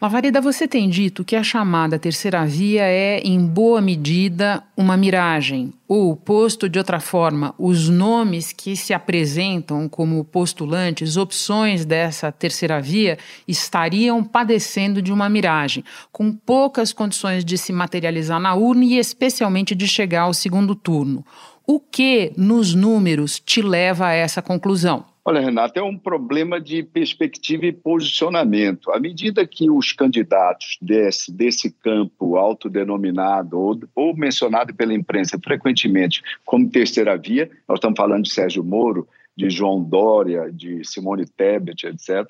Lavareda, 0.00 0.40
você 0.40 0.66
tem 0.66 0.90
dito 0.90 1.24
que 1.24 1.36
a 1.36 1.42
chamada 1.44 1.96
terceira 1.96 2.44
via 2.44 2.82
é, 2.82 3.20
em 3.20 3.46
boa 3.46 3.80
medida, 3.80 4.64
uma 4.76 4.96
miragem, 4.96 5.72
ou, 5.86 6.16
posto 6.16 6.68
de 6.68 6.80
outra 6.80 6.98
forma, 6.98 7.54
os 7.56 7.88
nomes 7.88 8.52
que 8.52 8.74
se 8.74 8.92
apresentam 8.92 9.88
como 9.88 10.24
postulantes, 10.24 11.16
opções 11.16 11.84
dessa 11.84 12.32
terceira 12.32 12.80
via, 12.80 13.16
estariam 13.46 14.24
padecendo 14.24 15.00
de 15.00 15.12
uma 15.12 15.28
miragem, 15.28 15.84
com 16.10 16.32
poucas 16.32 16.92
condições 16.92 17.44
de 17.44 17.56
se 17.56 17.72
materializar 17.72 18.40
na 18.40 18.56
urna 18.56 18.84
e, 18.84 18.98
especialmente, 18.98 19.72
de 19.72 19.86
chegar 19.86 20.22
ao 20.22 20.34
segundo 20.34 20.74
turno. 20.74 21.24
O 21.64 21.78
que, 21.78 22.32
nos 22.36 22.74
números, 22.74 23.38
te 23.38 23.62
leva 23.62 24.08
a 24.08 24.12
essa 24.12 24.42
conclusão? 24.42 25.11
Olha, 25.24 25.40
Renato, 25.40 25.78
é 25.78 25.82
um 25.82 25.96
problema 25.96 26.60
de 26.60 26.82
perspectiva 26.82 27.64
e 27.66 27.72
posicionamento. 27.72 28.90
À 28.90 28.98
medida 28.98 29.46
que 29.46 29.70
os 29.70 29.92
candidatos 29.92 30.76
desse, 30.82 31.32
desse 31.32 31.70
campo 31.70 32.36
autodenominado 32.36 33.56
ou, 33.56 33.78
ou 33.94 34.16
mencionado 34.16 34.74
pela 34.74 34.92
imprensa 34.92 35.38
frequentemente 35.38 36.22
como 36.44 36.68
terceira 36.68 37.16
via, 37.16 37.48
nós 37.68 37.76
estamos 37.76 37.96
falando 37.96 38.24
de 38.24 38.32
Sérgio 38.32 38.64
Moro, 38.64 39.06
de 39.36 39.48
João 39.48 39.80
Dória, 39.80 40.50
de 40.52 40.84
Simone 40.84 41.24
Tebet, 41.24 41.86
etc., 41.86 42.26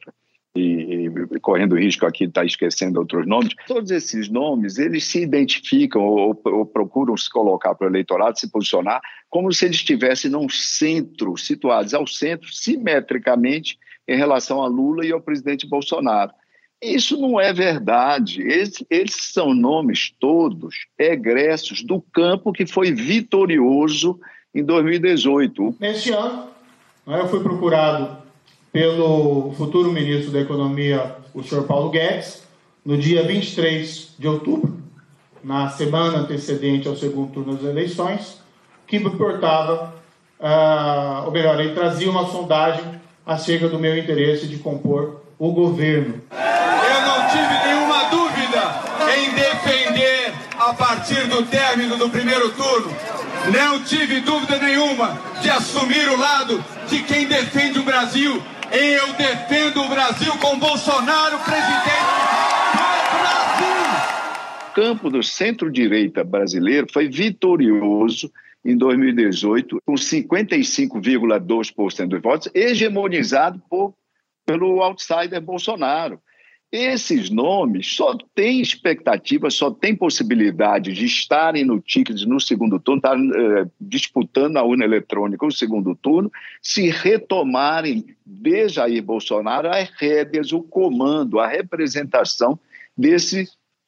e, 0.55 1.07
e, 1.07 1.41
correndo 1.41 1.79
risco 1.79 2.05
aqui 2.05 2.25
de 2.25 2.31
estar 2.31 2.45
esquecendo 2.45 3.01
outros 3.01 3.27
nomes, 3.27 3.55
todos 3.67 3.91
esses 3.91 4.29
nomes, 4.29 4.79
eles 4.79 5.05
se 5.05 5.23
identificam 5.23 6.03
ou, 6.03 6.39
ou 6.45 6.67
procuram 6.67 7.17
se 7.17 7.31
colocar 7.31 7.75
para 7.75 7.87
o 7.87 7.91
eleitorado, 7.91 8.39
se 8.39 8.51
posicionar, 8.51 9.01
como 9.31 9.53
se 9.53 9.65
eles 9.65 9.77
estivessem 9.77 10.31
num 10.31 10.49
centro, 10.49 11.37
situados 11.37 11.95
ao 11.95 12.07
centro, 12.07 12.53
simetricamente, 12.53 13.79
em 14.07 14.17
relação 14.17 14.63
a 14.63 14.67
Lula 14.67 15.07
e 15.07 15.13
ao 15.13 15.21
presidente 15.21 15.67
Bolsonaro. 15.67 16.33
Isso 16.83 17.17
não 17.17 17.41
é 17.41 17.53
verdade. 17.53 18.43
Eles 18.91 19.15
são 19.15 19.55
nomes 19.55 20.13
todos 20.19 20.75
egressos 20.99 21.83
do 21.83 22.03
campo 22.13 22.53
que 22.53 22.67
foi 22.67 22.93
vitorioso 22.93 24.19
em 24.53 24.65
2018. 24.65 25.77
Neste 25.79 26.11
ano, 26.11 26.49
né, 27.07 27.21
eu 27.21 27.29
fui 27.29 27.41
procurado 27.41 28.22
pelo 28.73 29.53
futuro 29.53 29.93
ministro 29.93 30.33
da 30.33 30.41
Economia, 30.41 31.17
o 31.35 31.43
senhor 31.43 31.65
Paulo 31.65 31.91
Guedes, 31.91 32.43
no 32.85 32.97
dia 32.97 33.23
23 33.23 34.15
de 34.19 34.27
outubro, 34.27 34.81
na 35.45 35.69
semana 35.69 36.19
antecedente 36.19 36.89
ao 36.89 36.97
segundo 36.97 37.33
turno 37.33 37.55
das 37.55 37.69
eleições, 37.69 38.41
que 38.87 38.97
importava, 38.97 39.95
uh, 40.41 41.27
ou 41.27 41.31
melhor, 41.31 41.61
ele 41.61 41.75
trazia 41.75 42.11
uma 42.11 42.27
sondagem 42.27 42.85
acerca 43.27 43.69
do 43.69 43.79
meu 43.79 43.97
interesse 43.97 44.47
de 44.47 44.57
compor 44.59 45.21
o 45.39 45.53
governo. 45.53 46.21
Eu 46.31 47.07
não 47.07 47.29
tive 47.29 47.67
nenhuma 47.67 48.05
dúvida 48.05 48.83
em 49.17 49.35
defender, 49.35 50.33
a 50.59 50.73
partir 50.73 51.27
do 51.29 51.45
término 51.45 51.99
do 51.99 52.09
primeiro 52.09 52.51
turno, 52.51 52.91
não 53.51 53.83
tive 53.83 54.21
dúvida 54.21 54.59
nenhuma 54.59 55.19
de 55.41 55.51
assumir 55.51 56.09
o 56.09 56.17
lado 56.17 56.65
de 56.89 57.03
quem 57.03 57.27
defende 57.27 57.79
o 57.79 57.83
Brasil 57.83 58.43
eu 58.73 59.13
defendo 59.13 59.83
o 59.83 59.89
Brasil 59.89 60.33
com 60.39 60.59
Bolsonaro 60.59 61.39
presidente 61.41 61.83
do 63.11 63.19
Brasil. 63.21 63.67
O 64.71 64.75
campo 64.75 65.11
do 65.11 65.23
centro-direita 65.23 66.25
brasileiro 66.25 66.87
foi 66.91 67.07
vitorioso 67.07 68.33
em 68.65 68.75
2018, 68.75 69.79
com 69.85 69.93
55,2% 69.93 72.09
dos 72.09 72.23
votos, 72.23 72.49
hegemonizado 72.55 73.61
por, 73.69 73.93
pelo 74.47 74.83
outsider 74.83 75.43
Bolsonaro. 75.43 76.19
Esses 76.73 77.29
nomes 77.29 77.95
só 77.95 78.17
têm 78.35 78.63
expectativa, 78.63 79.51
só 79.51 79.71
têm 79.71 79.95
possibilidade 79.95 80.95
de 80.95 81.05
estarem 81.05 81.67
no 81.67 81.79
ticket 81.79 82.23
no 82.23 82.41
segundo 82.41 82.81
turno, 82.81 82.97
estar 82.97 83.15
uh, 83.15 83.71
disputando 83.79 84.57
a 84.57 84.63
urna 84.63 84.87
eletrônica 84.87 85.45
no 85.45 85.53
segundo 85.53 85.95
turno, 85.95 86.33
se 86.63 86.89
retomarem 86.89 88.17
de 88.25 88.71
Jair 88.71 89.03
Bolsonaro 89.03 89.69
as 89.69 89.91
rédeas, 89.91 90.51
o 90.51 90.63
comando, 90.63 91.39
a 91.39 91.47
representação 91.47 92.59
desse 92.97 93.43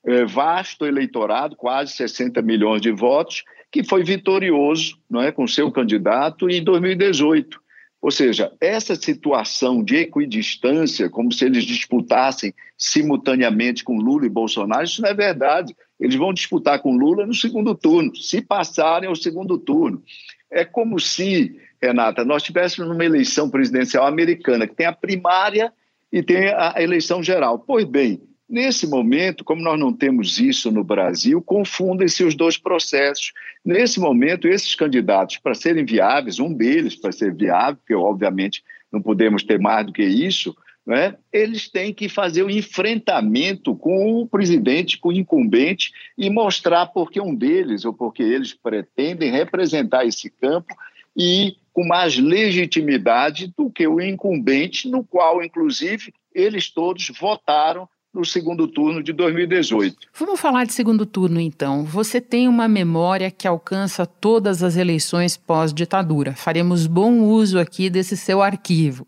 uh, 0.07 0.27
vasto 0.29 0.85
eleitorado, 0.85 1.57
quase 1.57 1.95
60 1.95 2.43
milhões 2.43 2.83
de 2.83 2.91
votos, 2.91 3.45
que 3.73 3.83
foi 3.83 4.05
vitorioso 4.05 4.99
não 5.09 5.23
é, 5.23 5.33
com 5.33 5.47
seu 5.47 5.73
candidato 5.73 6.51
em 6.51 6.63
2018. 6.63 7.64
Ou 8.05 8.11
seja, 8.11 8.53
essa 8.61 8.95
situação 8.95 9.83
de 9.83 9.97
equidistância, 9.97 11.09
como 11.09 11.33
se 11.33 11.47
eles 11.47 11.65
disputassem 11.65 12.53
simultaneamente 12.77 13.83
com 13.83 13.97
Lula 13.97 14.27
e 14.27 14.29
Bolsonaro, 14.29 14.85
isso 14.85 15.01
não 15.01 15.09
é 15.09 15.15
verdade. 15.15 15.75
Eles 15.99 16.15
vão 16.15 16.35
disputar 16.35 16.81
com 16.81 16.95
Lula 16.95 17.25
no 17.25 17.33
segundo 17.33 17.75
turno, 17.75 18.15
se 18.15 18.43
passarem 18.43 19.09
ao 19.09 19.17
segundo 19.17 19.57
turno. 19.57 20.03
É 20.51 20.67
como 20.67 21.01
se, 21.01 21.59
Renata, 21.81 22.27
nós 22.27 22.43
tivéssemos 22.43 22.91
numa 22.91 23.07
eleição 23.07 23.49
presidencial 23.49 24.07
americana, 24.07 24.67
que 24.67 24.75
tem 24.75 24.85
a 24.85 24.93
primária 24.93 25.73
e 26.13 26.23
tem 26.23 26.49
a 26.49 26.75
eleição 26.77 27.23
geral. 27.23 27.59
Pois 27.59 27.87
bem, 27.87 28.21
Nesse 28.55 28.87
momento, 28.87 29.43
como 29.43 29.61
nós 29.61 29.77
não 29.77 29.93
temos 29.93 30.39
isso 30.39 30.71
no 30.71 30.85
Brasil, 30.85 31.43
confundem-se 31.43 32.23
os 32.23 32.37
dois 32.37 32.57
processos. 32.57 33.33
Nesse 33.65 33.99
momento, 33.99 34.47
esses 34.47 34.77
candidatos, 34.77 35.39
para 35.39 35.57
serem 35.57 35.85
viáveis, 35.85 36.39
um 36.39 36.55
deles 36.55 36.95
para 36.95 37.11
ser 37.11 37.35
viável, 37.35 37.75
porque 37.79 37.97
obviamente 37.97 38.63
não 38.93 39.03
podemos 39.03 39.43
ter 39.43 39.59
mais 39.59 39.85
do 39.85 39.93
que 39.93 40.05
isso, 40.05 40.57
né? 40.87 41.17
eles 41.33 41.69
têm 41.69 41.93
que 41.93 42.09
fazer 42.09 42.45
o 42.45 42.47
um 42.47 42.51
enfrentamento 42.51 43.75
com 43.75 44.23
o 44.23 44.29
presidente, 44.29 44.99
com 44.99 45.09
o 45.09 45.13
incumbente, 45.13 45.91
e 46.17 46.31
mostrar 46.31 46.87
porque 46.87 47.21
um 47.21 47.35
deles, 47.35 47.85
ou 47.85 47.93
porque 47.93 48.23
eles 48.23 48.55
pretendem 48.55 49.33
representar 49.33 50.07
esse 50.07 50.31
campo 50.31 50.73
e 51.17 51.57
com 51.73 51.85
mais 51.85 52.17
legitimidade 52.17 53.53
do 53.59 53.69
que 53.69 53.85
o 53.85 54.01
incumbente, 54.01 54.89
no 54.89 55.03
qual, 55.03 55.43
inclusive, 55.43 56.15
eles 56.33 56.71
todos 56.71 57.11
votaram 57.19 57.89
no 58.15 58.25
segundo 58.25 58.69
turno 58.69 59.03
de 59.03 59.13
2018. 59.13 59.97
Vamos 60.19 60.41
falar 60.41 60.65
de 60.65 60.73
segundo 60.73 61.05
turno, 61.05 61.41
então. 61.41 61.85
Você 61.85 62.21
tem 62.21 62.47
uma 62.47 62.69
memória 62.69 63.31
que 63.31 63.49
alcança 63.49 64.07
todas 64.07 64.63
as 64.63 64.77
eleições 64.77 65.37
pós-ditadura. 65.37 66.35
Faremos 66.35 66.87
bom 66.87 67.21
uso 67.21 67.59
aqui 67.59 67.91
desse 67.91 68.17
seu 68.17 68.41
arquivo. 68.41 69.07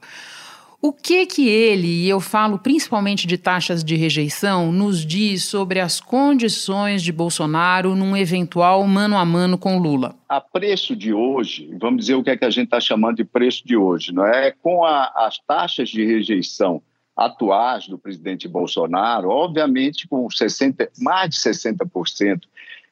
O 0.83 0.93
que 0.93 1.25
que 1.27 1.49
ele, 1.49 1.89
e 1.89 2.09
eu 2.09 2.21
falo 2.21 2.59
principalmente 2.59 3.27
de 3.27 3.39
taxas 3.39 3.83
de 3.83 3.97
rejeição, 3.97 4.71
nos 4.71 5.05
diz 5.05 5.45
sobre 5.45 5.81
as 5.81 6.01
condições 6.01 7.03
de 7.03 7.11
Bolsonaro 7.11 7.97
num 7.97 8.17
eventual 8.17 8.87
mano 8.87 9.17
a 9.17 9.25
mano 9.25 9.57
com 9.57 9.79
Lula? 9.79 10.15
A 10.29 10.41
preço 10.41 10.95
de 10.95 11.13
hoje, 11.13 11.71
vamos 11.81 12.03
dizer 12.03 12.15
o 12.15 12.23
que 12.23 12.31
é 12.31 12.37
que 12.37 12.45
a 12.45 12.51
gente 12.51 12.67
está 12.67 12.79
chamando 12.79 13.17
de 13.17 13.25
preço 13.25 13.67
de 13.67 13.77
hoje, 13.77 14.13
não 14.13 14.27
é? 14.27 14.53
Com 14.63 14.85
a, 14.85 15.11
as 15.27 15.39
taxas 15.39 15.89
de 15.89 16.05
rejeição 16.05 16.83
atuais 17.17 17.89
do 17.89 17.99
presidente 17.99 18.47
Bolsonaro, 18.47 19.31
obviamente 19.31 20.07
com 20.07 20.29
60, 20.29 20.91
mais 20.99 21.31
de 21.31 21.37
60% 21.37 22.43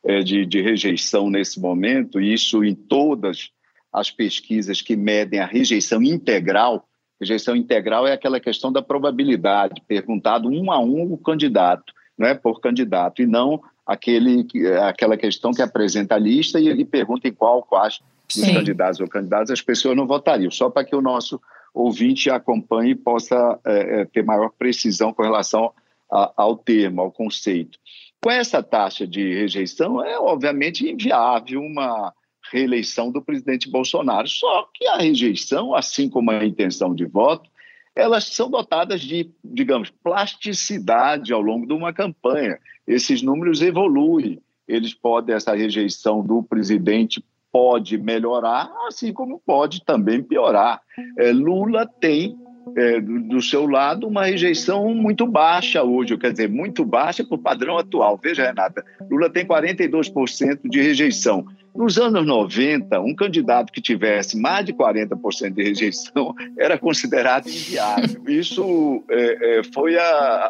eh, 0.04 0.20
de, 0.22 0.46
de 0.46 0.62
rejeição 0.62 1.28
nesse 1.28 1.60
momento, 1.60 2.20
isso 2.20 2.64
em 2.64 2.74
todas 2.74 3.50
as 3.92 4.10
pesquisas 4.10 4.80
que 4.80 4.96
medem 4.96 5.40
a 5.40 5.46
rejeição 5.46 6.02
integral. 6.02 6.88
Rejeição 7.20 7.54
integral 7.54 8.06
é 8.06 8.12
aquela 8.12 8.40
questão 8.40 8.72
da 8.72 8.82
probabilidade, 8.82 9.82
perguntado 9.86 10.48
um 10.48 10.72
a 10.72 10.80
um 10.80 11.12
o 11.12 11.18
candidato, 11.18 11.92
não 12.18 12.26
é 12.26 12.34
por 12.34 12.60
candidato, 12.60 13.22
e 13.22 13.26
não 13.26 13.62
aquele, 13.86 14.46
aquela 14.82 15.16
questão 15.16 15.52
que 15.52 15.62
apresenta 15.62 16.14
a 16.14 16.18
lista 16.18 16.58
e 16.58 16.68
ele 16.68 16.84
pergunta 16.84 17.28
em 17.28 17.32
qual, 17.32 17.62
quais 17.62 18.00
dos 18.34 18.50
candidatos 18.50 19.00
ou 19.00 19.08
candidatas 19.08 19.50
as 19.50 19.60
pessoas 19.60 19.96
não 19.96 20.06
votariam, 20.06 20.50
só 20.50 20.70
para 20.70 20.84
que 20.84 20.96
o 20.96 21.02
nosso 21.02 21.40
ouvinte 21.74 22.30
acompanhe 22.30 22.92
e 22.92 22.94
possa 22.94 23.58
é, 23.66 24.00
é, 24.00 24.04
ter 24.04 24.24
maior 24.24 24.50
precisão 24.50 25.12
com 25.12 25.22
relação 25.22 25.72
a, 26.10 26.32
ao 26.36 26.56
termo, 26.56 27.00
ao 27.00 27.10
conceito. 27.10 27.78
Com 28.22 28.30
essa 28.30 28.62
taxa 28.62 29.06
de 29.06 29.34
rejeição, 29.34 30.02
é 30.02 30.18
obviamente 30.18 30.88
inviável 30.88 31.60
uma 31.60 32.14
reeleição 32.50 33.10
do 33.10 33.20
presidente 33.20 33.68
Bolsonaro. 33.68 34.28
Só 34.28 34.68
que 34.72 34.86
a 34.86 34.96
rejeição, 34.96 35.74
assim 35.74 36.08
como 36.08 36.30
a 36.30 36.44
intenção 36.44 36.94
de 36.94 37.04
voto, 37.04 37.50
elas 37.94 38.24
são 38.24 38.48
dotadas 38.50 39.00
de, 39.00 39.30
digamos, 39.42 39.90
plasticidade 39.90 41.32
ao 41.32 41.40
longo 41.40 41.66
de 41.66 41.72
uma 41.72 41.92
campanha. 41.92 42.58
Esses 42.86 43.22
números 43.22 43.60
evoluem. 43.60 44.40
Eles 44.66 44.94
podem, 44.94 45.34
essa 45.34 45.54
rejeição 45.54 46.24
do 46.24 46.42
presidente 46.42 47.22
pode 47.54 47.96
melhorar, 47.96 48.68
assim 48.88 49.12
como 49.12 49.38
pode 49.38 49.84
também 49.84 50.20
piorar. 50.20 50.80
É, 51.16 51.30
Lula 51.30 51.86
tem 51.86 52.36
é, 52.76 53.00
do 53.00 53.40
seu 53.40 53.64
lado 53.64 54.08
uma 54.08 54.24
rejeição 54.24 54.92
muito 54.92 55.24
baixa 55.24 55.84
hoje, 55.84 56.18
quer 56.18 56.32
dizer, 56.32 56.48
muito 56.48 56.84
baixa 56.84 57.22
para 57.22 57.36
o 57.36 57.38
padrão 57.38 57.78
atual. 57.78 58.18
Veja, 58.20 58.44
Renata, 58.44 58.84
Lula 59.08 59.30
tem 59.30 59.46
42% 59.46 60.58
de 60.64 60.82
rejeição. 60.82 61.46
Nos 61.76 61.96
anos 61.96 62.26
90, 62.26 63.00
um 63.00 63.14
candidato 63.14 63.72
que 63.72 63.80
tivesse 63.80 64.36
mais 64.36 64.64
de 64.64 64.72
40% 64.72 65.54
de 65.54 65.62
rejeição 65.62 66.34
era 66.58 66.76
considerado 66.76 67.46
inviável. 67.46 68.20
Isso 68.26 69.04
é, 69.08 69.58
é, 69.58 69.62
foi 69.72 69.94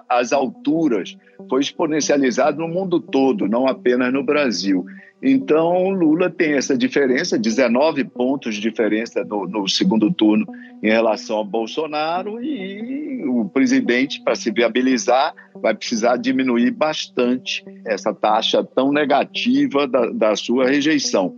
às 0.09 0.33
alturas, 0.33 1.17
foi 1.51 1.61
exponencializado 1.61 2.59
no 2.59 2.69
mundo 2.69 2.99
todo, 2.99 3.47
não 3.47 3.67
apenas 3.67 4.11
no 4.11 4.23
Brasil. 4.23 4.87
Então, 5.27 5.89
Lula 5.89 6.29
tem 6.29 6.53
essa 6.53 6.77
diferença, 6.77 7.39
19 7.39 8.05
pontos 8.05 8.57
de 8.57 8.61
diferença 8.61 9.25
no, 9.25 9.47
no, 9.49 9.67
segundo 9.67 10.13
turno 10.13 10.47
em 10.83 10.91
relação 10.91 11.39
ao 11.39 11.45
Bolsonaro, 11.47 12.45
e 12.45 13.25
o 13.27 13.49
presidente, 13.49 14.21
para 14.23 14.35
se 14.35 14.51
viabilizar, 14.51 15.35
vai 15.63 15.75
precisar 15.75 16.19
diminuir 16.19 16.73
bastante 16.73 17.65
essa 17.87 18.13
taxa 18.13 18.63
tão 18.63 18.93
negativa 18.93 19.89
da, 19.89 20.11
da 20.11 20.37
sua 20.37 20.69
rejeição. 20.69 21.35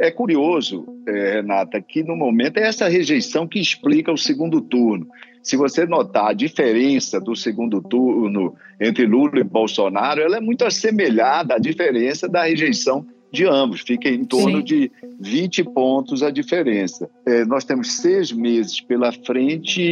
É 0.00 0.10
curioso, 0.10 0.84
é, 1.06 1.34
Renata, 1.34 1.80
que 1.80 2.02
no 2.02 2.16
momento 2.16 2.56
é 2.56 2.66
essa 2.66 2.88
rejeição 2.88 3.46
que 3.46 3.60
explica 3.60 4.10
o 4.10 4.18
segundo 4.18 4.60
turno. 4.60 5.06
Se 5.42 5.56
você 5.56 5.86
notar 5.86 6.30
a 6.30 6.32
diferença 6.32 7.20
do 7.20 7.34
segundo 7.34 7.80
turno 7.80 8.54
entre 8.80 9.06
Lula 9.06 9.40
e 9.40 9.44
Bolsonaro, 9.44 10.20
ela 10.20 10.36
é 10.36 10.40
muito 10.40 10.64
assemelhada 10.64 11.54
à 11.54 11.58
diferença 11.58 12.28
da 12.28 12.44
rejeição 12.44 13.06
de 13.32 13.44
ambos, 13.44 13.82
fica 13.82 14.08
em 14.08 14.24
torno 14.24 14.58
Sim. 14.58 14.64
de 14.64 14.92
20 15.20 15.64
pontos 15.64 16.22
a 16.22 16.30
diferença. 16.30 17.10
É, 17.26 17.44
nós 17.44 17.64
temos 17.64 17.92
seis 17.96 18.32
meses 18.32 18.80
pela 18.80 19.12
frente 19.12 19.82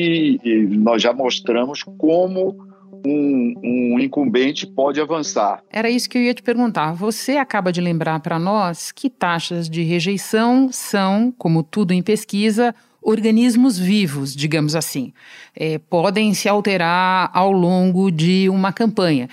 e 0.43 0.67
nós 0.69 1.03
já 1.03 1.13
mostramos 1.13 1.83
como 1.83 2.57
um, 3.05 3.55
um, 3.63 4.01
incumbente 4.01 4.67
pode 4.67 5.01
avançar. 5.01 5.63
Era 5.71 5.91
isso 5.91 6.09
que 6.09 6.19
eu 6.19 6.23
ia 6.23 6.35
te 6.35 6.43
perguntar. 6.43 6.93
Você 6.95 7.37
acaba 7.37 7.71
de 7.71 7.81
lembrar 7.81 8.21
para 8.21 8.39
nós 8.39 8.91
que 8.91 9.11
taxas 9.11 9.69
de 9.69 9.83
rejeição 9.83 10.71
são, 10.73 11.33
como 11.37 11.63
tudo 11.63 11.93
em 11.93 12.03
pesquisa, 12.03 12.75
organismos 13.07 13.79
vivos, 13.79 14.35
digamos 14.35 14.75
assim. 14.75 15.13
É, 15.55 15.79
podem 15.79 16.35
se 16.35 16.49
alterar 16.49 17.31
ao 17.33 17.53
longo 17.53 18.11
de 18.11 18.49
uma 18.49 18.73
campanha. 18.73 19.29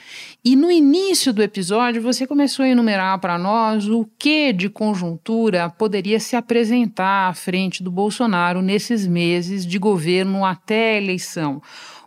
E 0.45 0.55
no 0.55 0.69
início 0.69 1.33
do 1.33 1.41
episódio, 1.41 1.99
você 1.99 2.27
começou 2.27 2.63
a 2.63 2.69
enumerar 2.69 3.17
para 3.17 3.35
nós 3.39 3.89
o 3.89 4.07
que 4.19 4.53
de 4.53 4.69
conjuntura 4.69 5.71
poderia 5.71 6.19
se 6.19 6.35
apresentar 6.35 7.29
à 7.29 7.33
frente 7.33 7.81
do 7.81 7.89
Bolsonaro 7.89 8.61
nesses 8.61 9.07
meses 9.07 9.65
de 9.65 9.79
governo 9.79 10.45
até 10.45 10.93
a 10.93 10.97
eleição. 10.97 11.59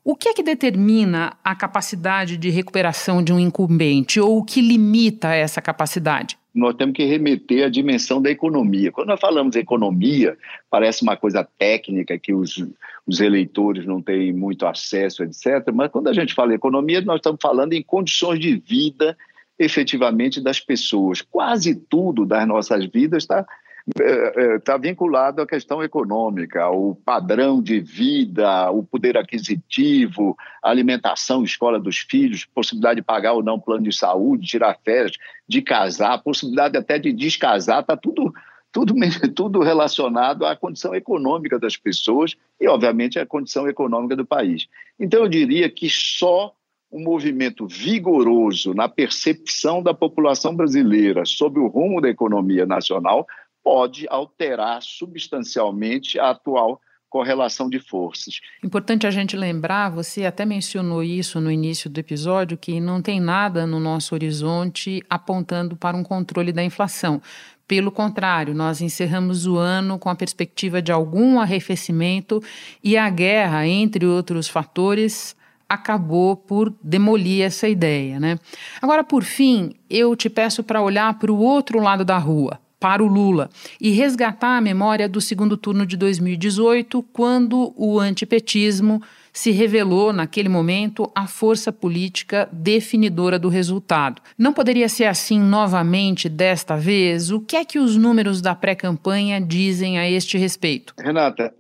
O 0.04 0.14
que 0.14 0.28
é 0.28 0.34
que 0.34 0.44
determina 0.44 1.32
a 1.42 1.56
capacidade 1.56 2.36
de 2.36 2.48
recuperação 2.48 3.20
de 3.20 3.32
um 3.32 3.40
incumbente 3.40 4.20
ou 4.20 4.38
o 4.38 4.44
que 4.44 4.60
limita 4.60 5.34
essa 5.34 5.60
capacidade? 5.60 6.38
Nós 6.56 6.74
temos 6.74 6.94
que 6.94 7.04
remeter 7.04 7.66
à 7.66 7.68
dimensão 7.68 8.20
da 8.20 8.30
economia. 8.30 8.90
Quando 8.90 9.08
nós 9.08 9.20
falamos 9.20 9.54
economia, 9.56 10.36
parece 10.70 11.02
uma 11.02 11.16
coisa 11.16 11.46
técnica 11.58 12.18
que 12.18 12.32
os, 12.32 12.66
os 13.06 13.20
eleitores 13.20 13.84
não 13.84 14.00
têm 14.00 14.32
muito 14.32 14.66
acesso, 14.66 15.22
etc. 15.22 15.70
Mas 15.72 15.90
quando 15.90 16.08
a 16.08 16.12
gente 16.12 16.34
fala 16.34 16.54
economia, 16.54 17.00
nós 17.02 17.16
estamos 17.16 17.38
falando 17.40 17.74
em 17.74 17.82
condições 17.82 18.40
de 18.40 18.56
vida 18.56 19.16
efetivamente 19.58 20.40
das 20.40 20.58
pessoas. 20.58 21.20
Quase 21.20 21.74
tudo 21.74 22.24
das 22.24 22.46
nossas 22.48 22.86
vidas 22.86 23.24
está 23.24 23.46
está 23.88 24.72
é, 24.72 24.76
é, 24.76 24.78
vinculado 24.78 25.40
à 25.40 25.46
questão 25.46 25.82
econômica, 25.82 26.64
ao 26.64 26.96
padrão 26.96 27.62
de 27.62 27.78
vida, 27.78 28.68
o 28.70 28.82
poder 28.82 29.16
aquisitivo, 29.16 30.36
alimentação, 30.60 31.44
escola 31.44 31.78
dos 31.78 31.98
filhos, 31.98 32.44
possibilidade 32.44 33.00
de 33.00 33.06
pagar 33.06 33.34
ou 33.34 33.44
não 33.44 33.60
plano 33.60 33.84
de 33.84 33.96
saúde, 33.96 34.48
tirar 34.48 34.76
férias, 34.84 35.16
de 35.48 35.62
casar, 35.62 36.22
possibilidade 36.22 36.76
até 36.76 36.98
de 36.98 37.12
descasar, 37.12 37.80
está 37.80 37.96
tudo, 37.96 38.32
tudo, 38.72 38.92
tudo 39.34 39.62
relacionado 39.62 40.44
à 40.44 40.56
condição 40.56 40.92
econômica 40.92 41.56
das 41.56 41.76
pessoas 41.76 42.34
e, 42.60 42.66
obviamente, 42.66 43.20
à 43.20 43.24
condição 43.24 43.68
econômica 43.68 44.16
do 44.16 44.26
país. 44.26 44.66
Então, 44.98 45.20
eu 45.22 45.28
diria 45.28 45.70
que 45.70 45.88
só 45.88 46.52
um 46.90 47.02
movimento 47.02 47.66
vigoroso 47.66 48.72
na 48.72 48.88
percepção 48.88 49.82
da 49.82 49.92
população 49.92 50.54
brasileira 50.54 51.24
sobre 51.24 51.60
o 51.60 51.66
rumo 51.66 52.00
da 52.00 52.08
economia 52.08 52.64
nacional 52.64 53.26
pode 53.66 54.06
alterar 54.08 54.80
substancialmente 54.80 56.20
a 56.20 56.30
atual 56.30 56.80
correlação 57.08 57.68
de 57.68 57.80
forças. 57.80 58.40
Importante 58.62 59.08
a 59.08 59.10
gente 59.10 59.36
lembrar, 59.36 59.90
você 59.90 60.24
até 60.24 60.44
mencionou 60.44 61.02
isso 61.02 61.40
no 61.40 61.50
início 61.50 61.90
do 61.90 61.98
episódio, 61.98 62.56
que 62.56 62.78
não 62.78 63.02
tem 63.02 63.18
nada 63.18 63.66
no 63.66 63.80
nosso 63.80 64.14
horizonte 64.14 65.02
apontando 65.10 65.74
para 65.76 65.96
um 65.96 66.04
controle 66.04 66.52
da 66.52 66.62
inflação. 66.62 67.20
Pelo 67.66 67.90
contrário, 67.90 68.54
nós 68.54 68.80
encerramos 68.80 69.46
o 69.46 69.56
ano 69.56 69.98
com 69.98 70.08
a 70.08 70.14
perspectiva 70.14 70.80
de 70.80 70.92
algum 70.92 71.40
arrefecimento 71.40 72.40
e 72.84 72.96
a 72.96 73.10
guerra, 73.10 73.66
entre 73.66 74.06
outros 74.06 74.46
fatores, 74.46 75.34
acabou 75.68 76.36
por 76.36 76.72
demolir 76.80 77.42
essa 77.42 77.68
ideia, 77.68 78.20
né? 78.20 78.38
Agora, 78.80 79.02
por 79.02 79.24
fim, 79.24 79.74
eu 79.90 80.14
te 80.14 80.30
peço 80.30 80.62
para 80.62 80.80
olhar 80.80 81.18
para 81.18 81.32
o 81.32 81.40
outro 81.40 81.80
lado 81.80 82.04
da 82.04 82.16
rua, 82.16 82.60
para 82.78 83.02
o 83.02 83.06
Lula, 83.06 83.48
e 83.80 83.90
resgatar 83.90 84.56
a 84.56 84.60
memória 84.60 85.08
do 85.08 85.20
segundo 85.20 85.56
turno 85.56 85.86
de 85.86 85.96
2018, 85.96 87.02
quando 87.12 87.72
o 87.76 87.98
antipetismo 87.98 89.02
se 89.32 89.50
revelou, 89.50 90.14
naquele 90.14 90.48
momento, 90.48 91.10
a 91.14 91.26
força 91.26 91.70
política 91.70 92.48
definidora 92.50 93.38
do 93.38 93.50
resultado. 93.50 94.22
Não 94.38 94.52
poderia 94.52 94.88
ser 94.88 95.04
assim 95.04 95.38
novamente 95.38 96.26
desta 96.26 96.74
vez? 96.76 97.30
O 97.30 97.40
que 97.40 97.56
é 97.56 97.64
que 97.64 97.78
os 97.78 97.96
números 97.96 98.40
da 98.40 98.54
pré-campanha 98.54 99.38
dizem 99.38 99.98
a 99.98 100.08
este 100.10 100.38
respeito? 100.38 100.94
Renata, 100.98 101.54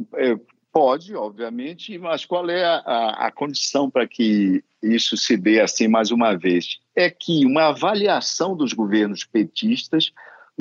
pode, 0.72 1.14
obviamente, 1.14 1.98
mas 1.98 2.24
qual 2.24 2.48
é 2.48 2.64
a, 2.64 2.76
a, 2.78 3.26
a 3.26 3.32
condição 3.32 3.90
para 3.90 4.06
que 4.06 4.62
isso 4.82 5.16
se 5.16 5.36
dê 5.36 5.60
assim 5.60 5.88
mais 5.88 6.10
uma 6.10 6.34
vez? 6.34 6.78
É 6.94 7.10
que 7.10 7.44
uma 7.44 7.68
avaliação 7.68 8.56
dos 8.56 8.72
governos 8.72 9.24
petistas 9.24 10.12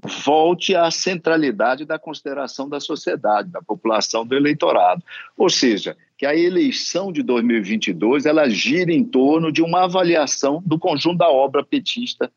volte 0.05 0.75
à 0.75 0.89
centralidade 0.91 1.85
da 1.85 1.99
consideração 1.99 2.69
da 2.69 2.79
sociedade, 2.79 3.49
da 3.49 3.61
população, 3.61 4.25
do 4.25 4.35
eleitorado. 4.35 5.03
Ou 5.37 5.49
seja, 5.49 5.97
que 6.17 6.25
a 6.25 6.35
eleição 6.35 7.11
de 7.11 7.21
2022 7.23 8.25
ela 8.25 8.49
gira 8.49 8.91
em 8.91 9.03
torno 9.03 9.51
de 9.51 9.61
uma 9.61 9.83
avaliação 9.83 10.63
do 10.65 10.79
conjunto 10.79 11.17
da 11.17 11.29
obra 11.29 11.63
petista 11.63 12.31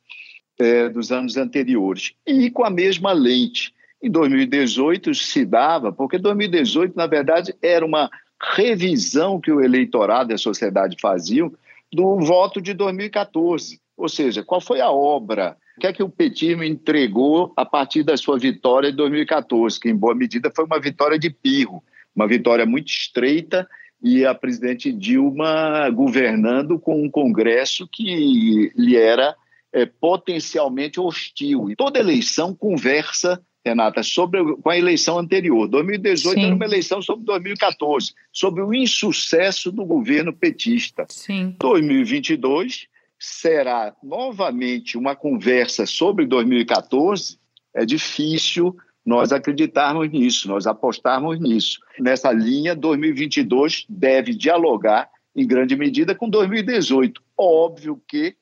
é, 0.58 0.88
dos 0.88 1.12
anos 1.12 1.36
anteriores 1.36 2.12
e 2.26 2.50
com 2.50 2.64
a 2.64 2.70
mesma 2.70 3.12
lente. 3.12 3.72
Em 4.02 4.10
2018 4.10 5.14
se 5.14 5.44
dava, 5.44 5.92
porque 5.92 6.18
2018 6.18 6.96
na 6.96 7.06
verdade 7.06 7.54
era 7.62 7.84
uma 7.84 8.10
revisão 8.54 9.40
que 9.40 9.50
o 9.50 9.60
eleitorado 9.60 10.32
e 10.32 10.34
a 10.34 10.38
sociedade 10.38 10.96
faziam 11.00 11.52
do 11.92 12.18
voto 12.20 12.60
de 12.60 12.74
2014. 12.74 13.80
Ou 13.96 14.08
seja, 14.08 14.44
qual 14.44 14.60
foi 14.60 14.80
a 14.80 14.90
obra 14.90 15.56
o 15.78 15.80
que 15.80 15.86
é 15.86 15.92
que 15.92 16.02
o 16.02 16.08
petismo 16.08 16.64
entregou 16.64 17.52
a 17.56 17.64
partir 17.64 18.02
da 18.02 18.16
sua 18.16 18.36
vitória 18.36 18.88
em 18.88 18.94
2014, 18.96 19.78
que 19.78 19.88
em 19.88 19.94
boa 19.94 20.12
medida 20.12 20.50
foi 20.54 20.64
uma 20.64 20.80
vitória 20.80 21.16
de 21.16 21.30
pirro, 21.30 21.84
uma 22.14 22.26
vitória 22.26 22.66
muito 22.66 22.88
estreita 22.88 23.64
e 24.02 24.26
a 24.26 24.34
presidente 24.34 24.92
Dilma 24.92 25.88
governando 25.90 26.80
com 26.80 27.00
um 27.00 27.08
Congresso 27.08 27.86
que 27.86 28.72
lhe 28.76 28.96
era 28.96 29.36
é, 29.72 29.86
potencialmente 29.86 30.98
hostil. 30.98 31.70
E 31.70 31.76
toda 31.76 32.00
eleição 32.00 32.52
conversa, 32.52 33.40
Renata, 33.64 34.02
sobre 34.02 34.42
com 34.56 34.70
a 34.70 34.76
eleição 34.76 35.16
anterior. 35.16 35.68
2018 35.68 36.40
Sim. 36.40 36.44
era 36.44 36.54
uma 36.56 36.64
eleição 36.64 37.00
sobre 37.00 37.24
2014, 37.24 38.14
sobre 38.32 38.64
o 38.64 38.74
insucesso 38.74 39.70
do 39.70 39.84
governo 39.84 40.32
petista. 40.32 41.06
Sim. 41.08 41.54
2022 41.60 42.88
será 43.18 43.94
novamente 44.02 44.96
uma 44.96 45.16
conversa 45.16 45.86
sobre 45.86 46.26
2014, 46.26 47.38
é 47.74 47.84
difícil 47.84 48.76
nós 49.04 49.32
acreditarmos 49.32 50.10
nisso, 50.10 50.48
nós 50.48 50.66
apostarmos 50.66 51.40
nisso. 51.40 51.80
Nessa 51.98 52.30
linha, 52.30 52.76
2022 52.76 53.86
deve 53.88 54.34
dialogar 54.34 55.08
em 55.34 55.46
grande 55.46 55.74
medida 55.76 56.14
com 56.14 56.28
2018. 56.28 57.22
Óbvio 57.36 58.00
que 58.06 58.36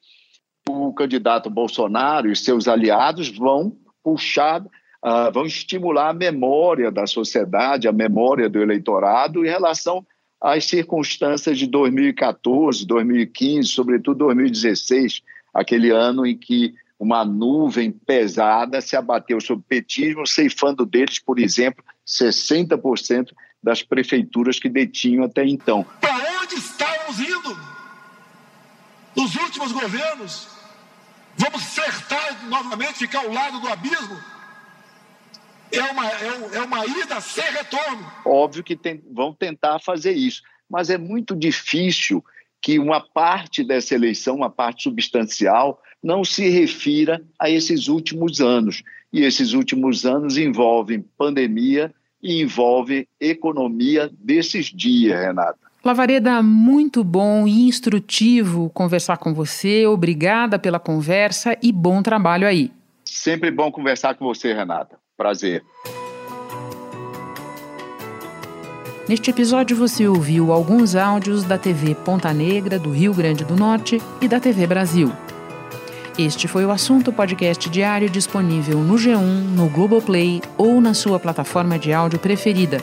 o 0.69 0.93
candidato 0.93 1.49
Bolsonaro 1.49 2.31
e 2.31 2.35
seus 2.35 2.67
aliados 2.67 3.29
vão 3.29 3.77
puxar, 4.03 4.61
uh, 4.63 5.33
vão 5.33 5.47
estimular 5.47 6.11
a 6.11 6.15
memória 6.15 6.91
da 6.91 7.07
sociedade, 7.07 7.87
a 7.87 7.93
memória 7.93 8.49
do 8.49 8.61
eleitorado 8.61 9.45
em 9.45 9.49
relação 9.49 10.05
as 10.41 10.65
circunstâncias 10.67 11.59
de 11.59 11.67
2014, 11.67 12.87
2015, 12.87 13.69
sobretudo 13.69 14.27
2016, 14.27 15.23
aquele 15.53 15.91
ano 15.91 16.27
em 16.27 16.37
que 16.37 16.75
uma 16.99 17.25
nuvem 17.25 17.91
pesada 17.91 18.81
se 18.81 18.97
abateu 18.97 19.41
sobre 19.41 19.63
o 19.63 19.69
petismo, 19.69 20.27
ceifando 20.27 20.87
deles, 20.87 21.19
por 21.19 21.39
exemplo, 21.39 21.85
60% 22.07 23.33
das 23.63 23.83
prefeituras 23.83 24.59
que 24.59 24.69
detinham 24.69 25.25
até 25.25 25.45
então. 25.45 25.85
Para 26.01 26.41
onde 26.43 26.55
estávamos 26.55 27.19
indo? 27.21 27.59
Nos 29.17 29.35
últimos 29.35 29.73
governos? 29.73 30.49
Vamos 31.37 31.63
acertar 31.63 32.49
novamente, 32.49 32.95
ficar 32.95 33.21
ao 33.21 33.33
lado 33.33 33.61
do 33.61 33.69
abismo? 33.69 34.36
É 35.73 35.83
uma, 35.83 36.07
é, 36.07 36.57
é 36.57 36.63
uma 36.63 36.87
ida 36.87 37.21
sem 37.21 37.45
retorno. 37.45 38.07
Óbvio 38.25 38.63
que 38.63 38.77
tem, 38.77 39.03
vão 39.13 39.33
tentar 39.33 39.79
fazer 39.79 40.13
isso, 40.13 40.43
mas 40.69 40.91
é 40.91 40.99
muito 40.99 41.35
difícil 41.35 42.25
que 42.61 42.79
uma 42.79 43.01
parte 43.01 43.63
dessa 43.63 43.95
eleição, 43.95 44.37
uma 44.37 44.51
parte 44.51 44.85
substancial, 44.85 45.81
não 46.03 46.25
se 46.25 46.49
refira 46.49 47.23
a 47.39 47.49
esses 47.49 47.89
últimos 47.89 48.41
anos. 48.41 48.83
E 49.13 49.23
esses 49.23 49.53
últimos 49.53 50.05
anos 50.05 50.37
envolvem 50.37 51.05
pandemia 51.17 51.95
e 52.23 52.43
envolve 52.43 53.09
economia 53.21 54.11
desses 54.19 54.67
dias, 54.67 55.21
Renata. 55.21 55.59
Lavareda, 55.85 56.43
muito 56.43 57.05
bom 57.05 57.47
e 57.47 57.69
instrutivo 57.69 58.69
conversar 58.71 59.19
com 59.19 59.33
você. 59.33 59.87
Obrigada 59.87 60.59
pela 60.59 60.81
conversa 60.81 61.57
e 61.63 61.71
bom 61.71 62.03
trabalho 62.03 62.49
aí. 62.49 62.73
Sempre 63.05 63.53
bom 63.53 63.71
conversar 63.71 64.17
com 64.17 64.25
você, 64.25 64.53
Renata. 64.53 64.99
Prazer. 65.17 65.65
Neste 69.09 69.31
episódio 69.31 69.77
você 69.77 70.07
ouviu 70.07 70.53
alguns 70.53 70.95
áudios 70.95 71.45
da 71.45 71.57
TV 71.57 71.95
Ponta 71.95 72.35
Negra 72.35 72.79
do 72.79 72.91
Rio 72.91 73.15
Grande 73.15 73.45
do 73.45 73.57
Norte 73.57 74.03
e 74.21 74.29
da 74.29 74.39
TV 74.39 74.67
Brasil. 74.67 75.13
Este 76.19 76.49
foi 76.49 76.65
o 76.65 76.71
assunto 76.71 77.13
podcast 77.13 77.69
diário 77.71 78.11
disponível 78.11 78.79
no 78.81 78.95
G1, 78.95 79.21
no 79.55 79.69
Globoplay 79.69 80.43
ou 80.59 80.81
na 80.81 80.93
sua 80.93 81.21
plataforma 81.21 81.79
de 81.79 81.93
áudio 81.93 82.19
preferida 82.19 82.83